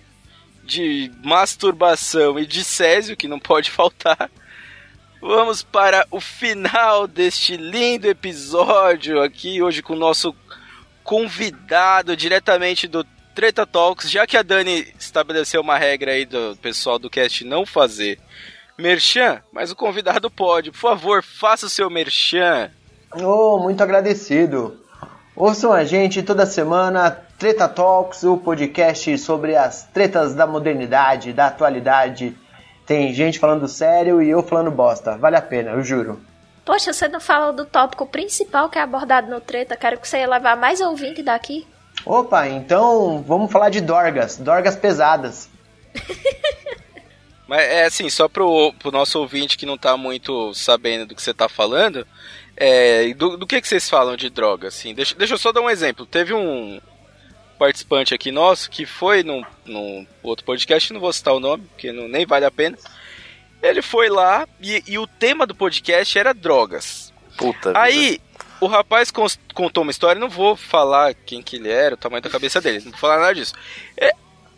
[0.64, 4.30] de masturbação e de Césio, que não pode faltar.
[5.20, 10.34] Vamos para o final deste lindo episódio aqui, hoje com o nosso
[11.04, 16.98] convidado diretamente do Treta Talks, já que a Dani estabeleceu uma regra aí do pessoal
[16.98, 18.18] do cast não fazer
[18.80, 20.70] merchan, mas o convidado pode.
[20.70, 22.70] Por favor, faça o seu merchan.
[23.14, 24.80] Oh, muito agradecido.
[25.36, 31.46] Ouçam a gente toda semana, Treta Talks, o podcast sobre as tretas da modernidade, da
[31.46, 32.36] atualidade.
[32.84, 35.16] Tem gente falando sério e eu falando bosta.
[35.16, 36.20] Vale a pena, eu juro.
[36.64, 39.76] Poxa, você não falou do tópico principal que é abordado no treta.
[39.76, 41.66] Quero que você ia levar mais ouvinte daqui.
[42.04, 45.48] Opa, então vamos falar de dorgas, dorgas pesadas.
[47.50, 51.20] Mas é assim, só pro, pro nosso ouvinte que não tá muito sabendo do que
[51.20, 52.06] você tá falando,
[52.56, 54.94] é, do, do que, que vocês falam de droga, assim?
[54.94, 56.06] Deixa, deixa eu só dar um exemplo.
[56.06, 56.80] Teve um
[57.58, 61.90] participante aqui nosso que foi num, num outro podcast, não vou citar o nome, porque
[61.90, 62.78] não, nem vale a pena.
[63.60, 67.12] Ele foi lá e, e o tema do podcast era drogas.
[67.36, 67.80] Puta vida.
[67.80, 68.20] Aí,
[68.60, 69.10] o rapaz
[69.52, 72.80] contou uma história, não vou falar quem que ele era, o tamanho da cabeça dele,
[72.84, 73.54] não vou falar nada disso.
[73.96, 74.12] É,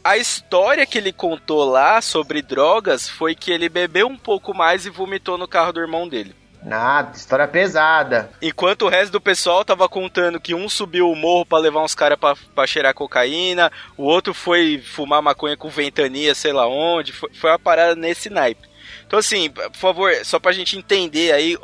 [0.04, 4.84] a história que ele contou lá sobre drogas foi que ele bebeu um pouco mais
[4.86, 6.34] e vomitou no carro do irmão dele.
[6.64, 8.30] Nada, história pesada.
[8.40, 11.94] Enquanto o resto do pessoal tava contando que um subiu o morro pra levar uns
[11.94, 17.12] caras pra, pra cheirar cocaína, o outro foi fumar maconha com ventania, sei lá onde,
[17.12, 18.68] foi, foi uma parada nesse naipe.
[19.04, 21.58] Então assim, por favor, só pra gente entender aí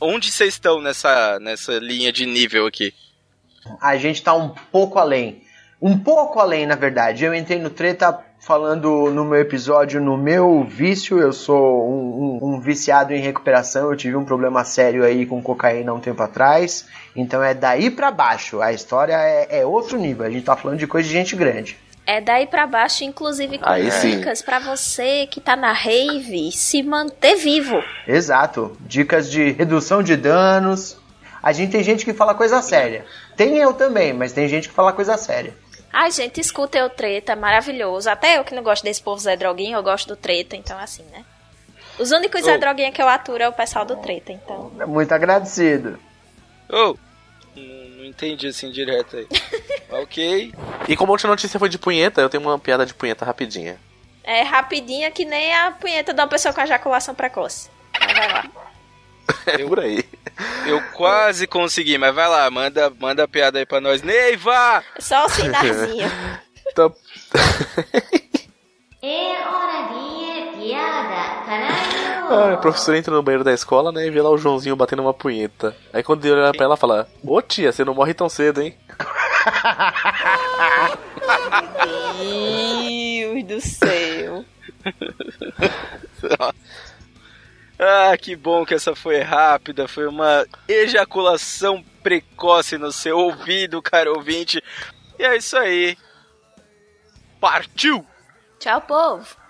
[0.00, 2.94] onde vocês estão nessa, nessa linha de nível aqui.
[3.80, 5.42] A gente tá um pouco além.
[5.80, 7.24] Um pouco além, na verdade.
[7.24, 11.18] Eu entrei no treta falando no meu episódio, no meu vício.
[11.18, 13.90] Eu sou um, um- um viciado em recuperação.
[13.90, 16.86] Eu tive um problema sério aí com cocaína há um tempo atrás.
[17.16, 18.60] Então é daí pra baixo.
[18.60, 20.26] A história é, é outro nível.
[20.26, 21.78] A gente tá falando de coisa de gente grande.
[22.06, 26.82] É daí pra baixo, inclusive com Aí dicas pra você que tá na rave se
[26.82, 27.82] manter vivo.
[28.06, 28.76] Exato.
[28.80, 30.98] Dicas de redução de danos.
[31.42, 33.04] A gente tem gente que fala coisa séria.
[33.36, 35.54] Tem eu também, mas tem gente que fala coisa séria.
[35.92, 38.08] Ai, gente, escuta eu treta, é maravilhoso.
[38.08, 41.02] Até eu que não gosto desse povo Zé Droguinha, eu gosto do treta, então assim,
[41.10, 41.24] né?
[41.98, 42.58] Os únicos Zé Oh.
[42.58, 44.70] Droguinha que eu aturo é o pessoal do treta, então.
[44.86, 45.98] Muito agradecido.
[46.68, 46.94] Oh,
[47.56, 49.26] não, entendi assim direto aí.
[50.02, 50.54] ok.
[50.88, 53.78] E como a última notícia foi de punheta, eu tenho uma piada de punheta rapidinha.
[54.22, 57.68] É rapidinha que nem a punheta de uma pessoa com ejaculação precoce.
[57.94, 58.44] Então vai lá.
[59.46, 60.04] É por aí.
[60.66, 64.02] Eu quase consegui, mas vai lá, manda, manda a piada aí pra nós.
[64.02, 64.82] Neiva!
[64.98, 66.10] Só o sinarzinho.
[66.72, 66.94] Então,
[72.32, 75.02] ah, a professora entra no banheiro da escola, né, e vê lá o Joãozinho batendo
[75.02, 75.76] uma punheta.
[75.92, 78.76] Aí quando ele olha pra ela, fala: Ô tia, você não morre tão cedo, hein?
[82.18, 84.44] Deus do céu.
[87.82, 94.12] Ah, que bom que essa foi rápida, foi uma ejaculação precoce no seu ouvido, cara
[94.12, 94.62] ouvinte.
[95.18, 95.96] E é isso aí.
[97.40, 98.06] Partiu!
[98.58, 99.40] Tchau, povo!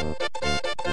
[0.00, 0.49] Thank you.